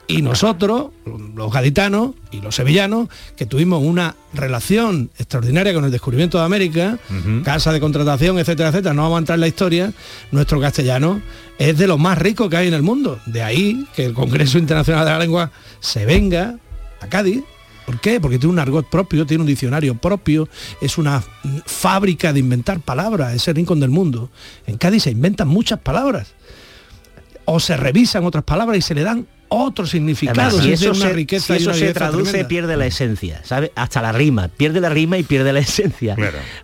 [0.09, 0.91] Y nosotros,
[1.35, 6.99] los gaditanos y los sevillanos, que tuvimos una relación extraordinaria con el descubrimiento de América,
[7.43, 9.93] casa de contratación, etcétera, etcétera, no vamos a entrar en la historia,
[10.31, 11.21] nuestro castellano
[11.59, 13.19] es de los más ricos que hay en el mundo.
[13.27, 15.51] De ahí que el Congreso Internacional de la Lengua
[15.81, 16.57] se venga
[17.01, 17.43] a Cádiz.
[17.85, 18.21] ¿Por qué?
[18.21, 20.49] Porque tiene un argot propio, tiene un diccionario propio,
[20.81, 21.23] es una
[21.67, 24.31] fábrica de inventar palabras, es el rincón del mundo.
[24.67, 26.35] En Cádiz se inventan muchas palabras
[27.45, 30.55] o se revisan otras palabras y se le dan otros significados.
[30.55, 32.49] Además, si eso, una se, riqueza si y eso una se traduce, tremenda.
[32.49, 33.73] pierde la esencia, ¿sabe?
[33.75, 36.17] Hasta la rima, pierde la rima y pierde la esencia.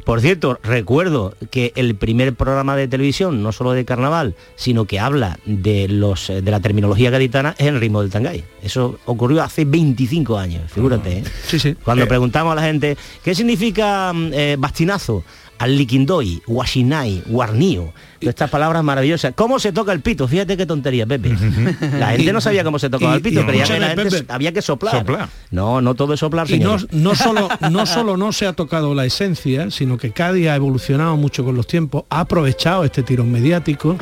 [0.05, 5.01] Por cierto, recuerdo que el primer programa de televisión, no solo de carnaval, sino que
[5.01, 8.45] habla de los eh, de la terminología gaditana, es el ritmo del tangay.
[8.63, 11.19] Eso ocurrió hace 25 años, figúrate.
[11.19, 11.25] ¿eh?
[11.47, 11.75] Sí, sí.
[11.83, 15.25] Cuando preguntamos a la gente, ¿qué significa mm, eh, bastinazo?
[15.63, 17.93] Aliquindoy, Washinai, Guarnío.
[18.21, 19.33] Estas palabras maravillosas.
[19.35, 20.27] ¿Cómo se toca el pito?
[20.29, 21.31] Fíjate qué tontería, Pepe.
[21.99, 24.11] La gente no sabía cómo se tocaba el pito, y pero ya que la gente
[24.11, 24.33] Pepe.
[24.33, 24.99] había que soplar.
[24.99, 25.29] Soplar.
[25.51, 28.95] No, no todo es soplar, Y no, no solo, no solo no se ha tocado
[28.95, 33.31] la esencia, sino que Cádiz ha evolucionado mucho con los tiempos, ha aprovechado este tirón
[33.33, 33.97] mediático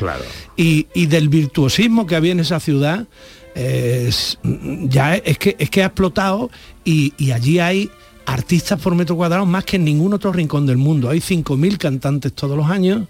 [0.55, 3.07] y, y del virtuosismo que había en esa ciudad,
[3.55, 6.49] eh, es- ya es que, es que ha explotado
[6.85, 7.89] y, y allí hay
[8.25, 11.09] artistas por metro cuadrado más que en ningún otro rincón del mundo.
[11.09, 13.07] Hay 5.000 cantantes todos los años,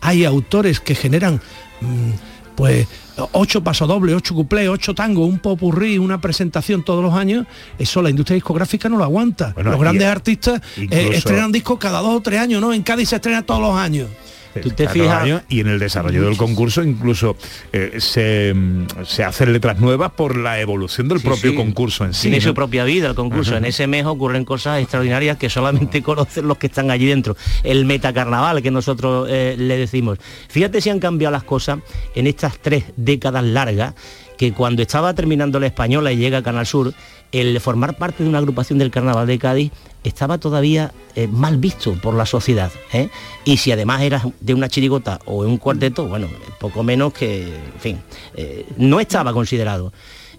[0.00, 1.40] hay autores que generan...
[1.80, 2.86] mm, pues
[3.32, 7.46] ocho pasodobles, ocho cuplés, ocho tangos, un popurrí, una presentación todos los años,
[7.78, 9.52] eso la industria discográfica no lo aguanta.
[9.54, 12.72] Bueno, los grandes artistas eh, estrenan discos cada dos o tres años, ¿no?
[12.72, 14.08] En Cádiz se estrena todos los años.
[14.60, 17.36] Tú te Cada fijas- año, y en el desarrollo del concurso incluso
[17.72, 21.56] eh, se, mm, se hacen letras nuevas por la evolución del Sí, propio sí.
[21.56, 22.22] concurso en sí.
[22.22, 22.42] Tiene ¿no?
[22.44, 23.52] su propia vida el concurso.
[23.52, 23.58] Ajá.
[23.58, 27.36] En ese mes ocurren cosas extraordinarias que solamente conocen los que están allí dentro.
[27.62, 30.18] El metacarnaval que nosotros eh, le decimos.
[30.48, 31.78] Fíjate si han cambiado las cosas
[32.14, 33.94] en estas tres décadas largas
[34.44, 36.92] que cuando estaba terminando la española y llega a Canal Sur,
[37.32, 39.72] el formar parte de una agrupación del Carnaval de Cádiz
[40.02, 42.70] estaba todavía eh, mal visto por la sociedad.
[42.92, 43.08] ¿eh?
[43.46, 46.28] Y si además eras de una chirigota o un cuarteto, bueno,
[46.60, 48.00] poco menos que, en fin,
[48.36, 49.94] eh, no estaba considerado.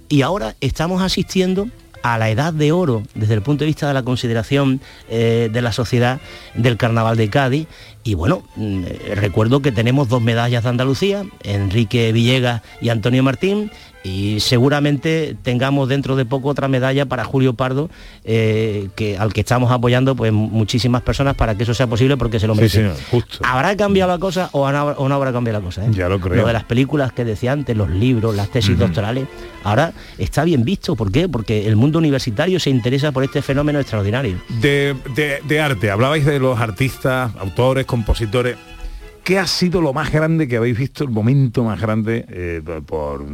[0.07, 1.67] Y ahora estamos asistiendo
[2.03, 4.79] a la edad de oro desde el punto de vista de la consideración
[5.09, 6.21] de la sociedad
[6.53, 7.67] del Carnaval de Cádiz.
[8.05, 13.23] Y bueno, mm, eh, recuerdo que tenemos dos medallas de Andalucía, Enrique Villegas y Antonio
[13.23, 13.71] Martín,
[14.03, 17.89] y seguramente tengamos dentro de poco otra medalla para Julio Pardo,
[18.23, 22.39] eh, que, al que estamos apoyando pues muchísimas personas para que eso sea posible porque
[22.39, 22.91] se lo merece.
[23.09, 23.39] justo.
[23.43, 25.83] ¿Habrá cambiado la cosa o no, o no habrá cambiado la cosa?
[25.83, 25.89] eh?
[25.91, 26.45] Ya lo creo.
[26.45, 29.25] de las películas que decía antes, los libros, las tesis doctorales,
[29.63, 30.95] ahora está bien visto.
[30.95, 31.27] ¿Por qué?
[31.27, 34.37] Porque el mundo universitario se interesa por este fenómeno extraordinario.
[34.61, 38.57] De, de- de arte, hablabais de los artistas, autores, compositores.
[39.23, 43.25] ¿Qué ha sido lo más grande que habéis visto, el momento más grande eh, por,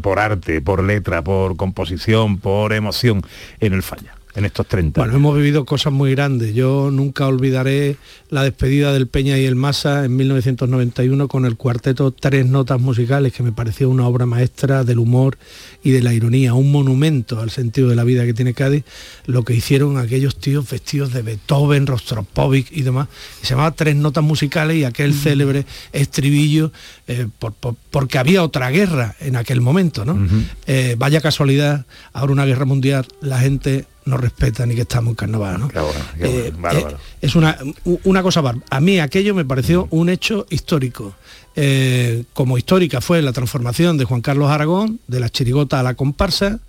[0.00, 3.22] por arte, por letra, por composición, por emoción
[3.60, 6.54] en el falla, en estos 30 Bueno, hemos vivido cosas muy grandes.
[6.54, 7.96] Yo nunca olvidaré
[8.30, 13.32] la despedida del Peña y el Masa en 1991 con el cuarteto Tres Notas Musicales,
[13.32, 15.36] que me pareció una obra maestra del humor
[15.82, 18.84] y de la ironía, un monumento al sentido de la vida que tiene Cádiz,
[19.26, 23.08] lo que hicieron aquellos tíos vestidos de Beethoven, Rostropovich y demás.
[23.42, 26.72] Se llamaba Tres Notas Musicales y aquel célebre estribillo,
[27.06, 30.18] eh, por- por- porque había otra guerra en aquel momento, ¿no?
[30.66, 35.14] Eh, vaya casualidad, ahora una guerra mundial, la gente no respeta ni que estamos en
[35.14, 35.68] carnaval, ¿no?
[36.18, 36.96] Eh, bárbaro.
[36.96, 37.56] eh, es una,
[38.04, 38.66] una cosa bárbara.
[38.70, 41.14] A mí aquello me pareció un hecho histórico.
[41.54, 45.94] Eh, como histórica fue la transformación de Juan Carlos Aragón, de la chirigota a la
[45.94, 46.60] comparsa,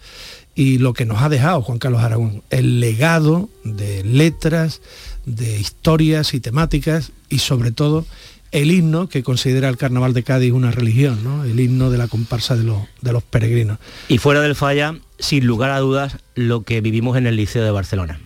[0.56, 4.82] y lo que nos ha dejado Juan Carlos Aragón, el legado de letras,
[5.26, 8.06] de historias y temáticas, y sobre todo
[8.54, 11.44] el himno que considera el Carnaval de Cádiz una religión, ¿no?
[11.44, 13.80] el himno de la comparsa de los, de los peregrinos.
[14.08, 17.72] Y fuera del falla, sin lugar a dudas, lo que vivimos en el Liceo de
[17.72, 18.20] Barcelona.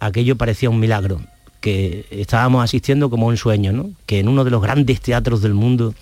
[0.00, 1.20] Aquello parecía un milagro,
[1.60, 3.90] que estábamos asistiendo como un sueño, ¿no?
[4.06, 5.94] Que en uno de los grandes teatros del mundo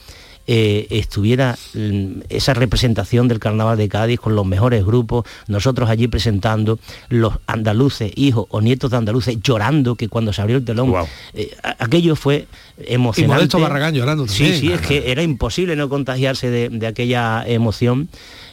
[0.47, 6.09] eh, estuviera mm, esa representación del carnaval de Cádiz con los mejores grupos, nosotros allí
[6.09, 6.78] presentando,
[7.09, 10.92] los andaluces, hijos o nietos de andaluces llorando que cuando se abrió el telón,
[11.32, 12.47] eh, a- aquello fue
[12.78, 13.22] emocionante.
[13.32, 14.61] Y Modesto Barragán llorando Sí, también.
[14.61, 18.09] sí, es que era imposible no contagiarse de, de aquella emoción.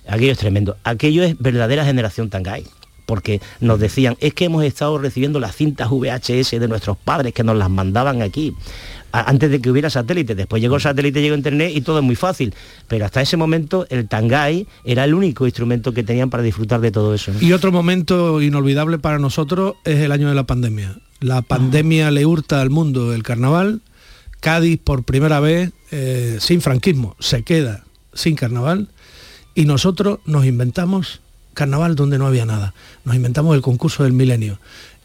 [0.08, 0.78] Aquello es tremendo.
[0.84, 2.64] Aquello es verdadera generación Tangay.
[3.06, 7.44] Porque nos decían, es que hemos estado recibiendo las cintas VHS de nuestros padres que
[7.44, 8.54] nos las mandaban aquí
[9.12, 10.36] antes de que hubiera satélite.
[10.36, 12.53] Después llegó el satélite, llegó internet y todo es muy fácil.
[12.88, 16.91] Pero hasta ese momento el Tangay era el único instrumento que tenían para disfrutar de
[16.91, 17.32] todo eso.
[17.34, 17.41] ¿no?
[17.41, 20.97] Y otro momento inolvidable para nosotros es el año de la pandemia.
[21.20, 23.82] La pandemia le hurta al mundo el carnaval.
[24.39, 27.84] Cádiz por primera vez, eh, sin franquismo, se queda
[28.14, 28.89] sin carnaval.
[29.53, 31.22] Y nosotros nos inventamos
[31.53, 32.74] carnaval donde no había nada.
[33.03, 34.59] Nos inventamos el concurso del milenio.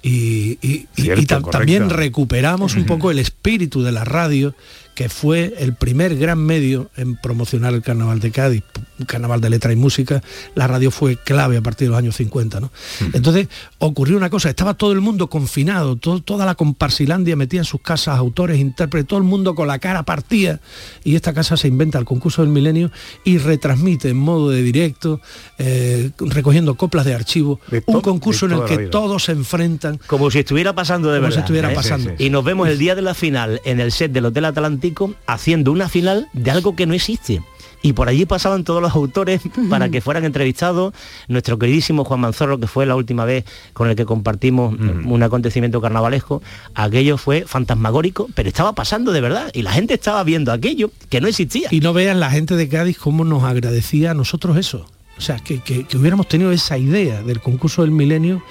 [0.08, 4.54] Y, Cierto, también recuperamos un poco el espíritu de la radio,
[4.96, 8.62] que fue el primer gran medio en promocionar el carnaval de Cádiz,
[8.98, 10.22] un carnaval de letra y música.
[10.54, 12.60] La radio fue clave a partir de los años 50.
[12.60, 12.72] ¿no?
[13.12, 17.66] Entonces ocurrió una cosa, estaba todo el mundo confinado, todo- toda la comparsilandia metía en
[17.66, 20.60] sus casas autores, intérpretes, todo el mundo con la cara partida.
[21.04, 22.90] Y esta casa se inventa el concurso del milenio
[23.22, 25.20] y retransmite en modo de directo,
[25.58, 30.00] eh, recogiendo coplas de archivo, un concurso en el que todos se enfrentan.
[30.06, 31.44] Como si estuviera pasando de Como si verdad.
[31.44, 31.74] estuviera ¿eh?
[31.74, 32.12] pasando.
[32.18, 34.85] Y nos vemos el día de la final en el set del Hotel Atlántico
[35.26, 37.42] haciendo una final de algo que no existe.
[37.82, 40.92] Y por allí pasaban todos los autores para que fueran entrevistados.
[41.28, 45.80] Nuestro queridísimo Juan Manzorro, que fue la última vez con el que compartimos un acontecimiento
[45.80, 46.42] carnavalesco,
[46.74, 49.50] aquello fue fantasmagórico, pero estaba pasando de verdad.
[49.54, 51.68] Y la gente estaba viendo aquello que no existía.
[51.70, 54.84] Y no vean la gente de Cádiz cómo nos agradecía a nosotros eso.
[55.16, 58.42] O sea, que, que- que hubiéramos tenido esa idea del concurso del milenio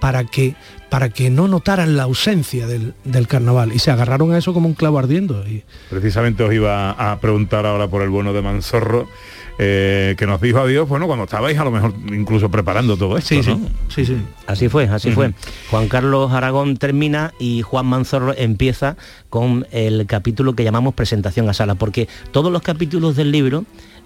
[0.00, 0.54] para que,
[0.92, 3.72] para que no notaran la ausencia del, del carnaval.
[3.72, 5.42] Y se agarraron a eso como un clavo ardiendo.
[5.48, 9.08] Y, Precisamente os iba a preguntar ahora por el bueno de Manzorro,
[9.58, 13.34] eh, que nos dijo adiós, bueno, cuando estabais a lo mejor incluso preparando todo esto,
[13.36, 13.70] ¿no?
[13.88, 14.18] sí, sí.
[14.46, 15.32] Así fue, así fue.
[15.70, 18.98] Juan Carlos Aragón termina y Juan Manzorro empieza
[19.30, 23.64] con el capítulo que llamamos presentación a sala, porque todos los capítulos del libro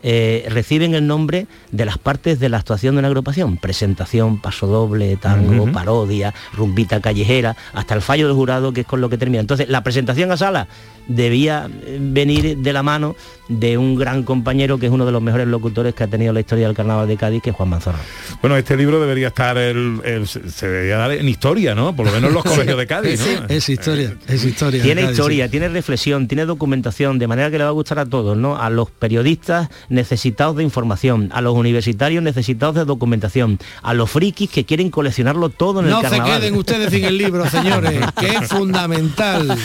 [0.08, 3.56] eh, reciben el nombre de las partes de la actuación de una agrupación.
[3.56, 9.00] Presentación, paso doble, tango, parodia, rumbita callejera, hasta el fallo del jurado, que es con
[9.00, 9.40] lo que termina.
[9.40, 10.68] Entonces, la presentación a sala
[11.08, 13.16] debía eh, venir de la mano
[13.48, 16.40] de un gran compañero que es uno de los mejores locutores que ha tenido la
[16.40, 17.98] historia del carnaval de Cádiz, que es Juan Manzorro.
[18.40, 21.94] Bueno, este libro debería estar, el, el- se debería dar en historia, ¿no?
[21.94, 23.46] Por lo menos en los colegios de Cádiz, ¿no?
[23.48, 24.82] Es historia, es historia.
[24.82, 28.06] Tiene Cádiz, historia, tiene reflexión, tiene documentación, de manera que le va a gustar a
[28.06, 28.56] todos, ¿no?
[28.60, 34.48] A los periodistas necesitados de información, a los universitarios necesitados de documentación, a los frikis
[34.48, 36.40] que quieren coleccionarlo todo en No el se carnaval.
[36.40, 39.58] queden ustedes sin el libro, señores, que es fundamental.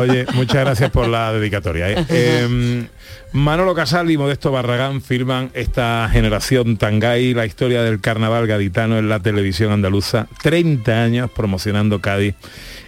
[0.00, 1.90] Oye, muchas gracias por la dedicatoria.
[1.90, 2.06] ¿eh?
[2.14, 2.86] Eh,
[3.32, 9.08] Manolo Casal y Modesto Barragán firman esta generación Tangay, la historia del carnaval gaditano en
[9.08, 12.34] la televisión andaluza, 30 años promocionando Cádiz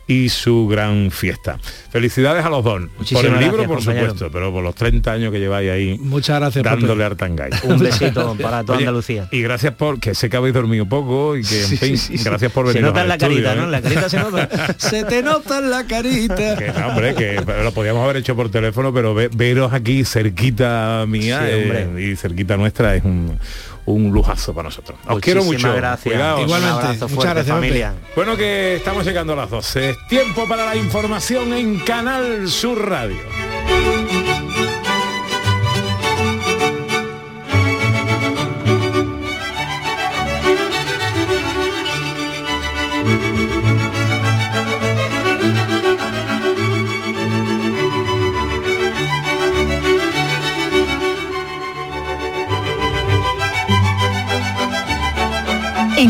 [0.07, 1.59] y su gran fiesta.
[1.91, 2.83] Felicidades a los dos.
[2.99, 4.07] Muchísimas por el libro, gracias, por compañero.
[4.13, 7.51] supuesto, pero por los 30 años que lleváis ahí Muchas gracias, dándole al Tangay.
[7.65, 9.29] Un besito para toda Oye, Andalucía.
[9.33, 12.19] Y gracias por que sé que habéis dormido poco y que, en Sí, fin, sí,
[12.19, 12.25] sí.
[12.25, 12.85] gracias por Se venir.
[12.87, 13.65] nota en la carita, ¿no?
[13.65, 14.49] En la carita se nota.
[14.79, 16.57] Se te nota en la carita.
[16.57, 21.05] Que no, hombre, que lo podíamos haber hecho por teléfono, pero ve- veros aquí cerquita
[21.09, 23.39] mía Sí, eh, y cerquita nuestra es un,
[23.87, 24.99] un lujazo para nosotros.
[25.07, 25.73] Os quiero mucho.
[25.75, 26.15] gracias.
[26.15, 26.41] Cuidaos.
[26.41, 26.77] Igualmente.
[26.77, 27.95] Un abrazo Muchas gracias, familia.
[28.17, 29.91] Bueno, que estamos llegando a las 12.
[29.91, 33.21] Es tiempo para la información en Canal Sur Radio.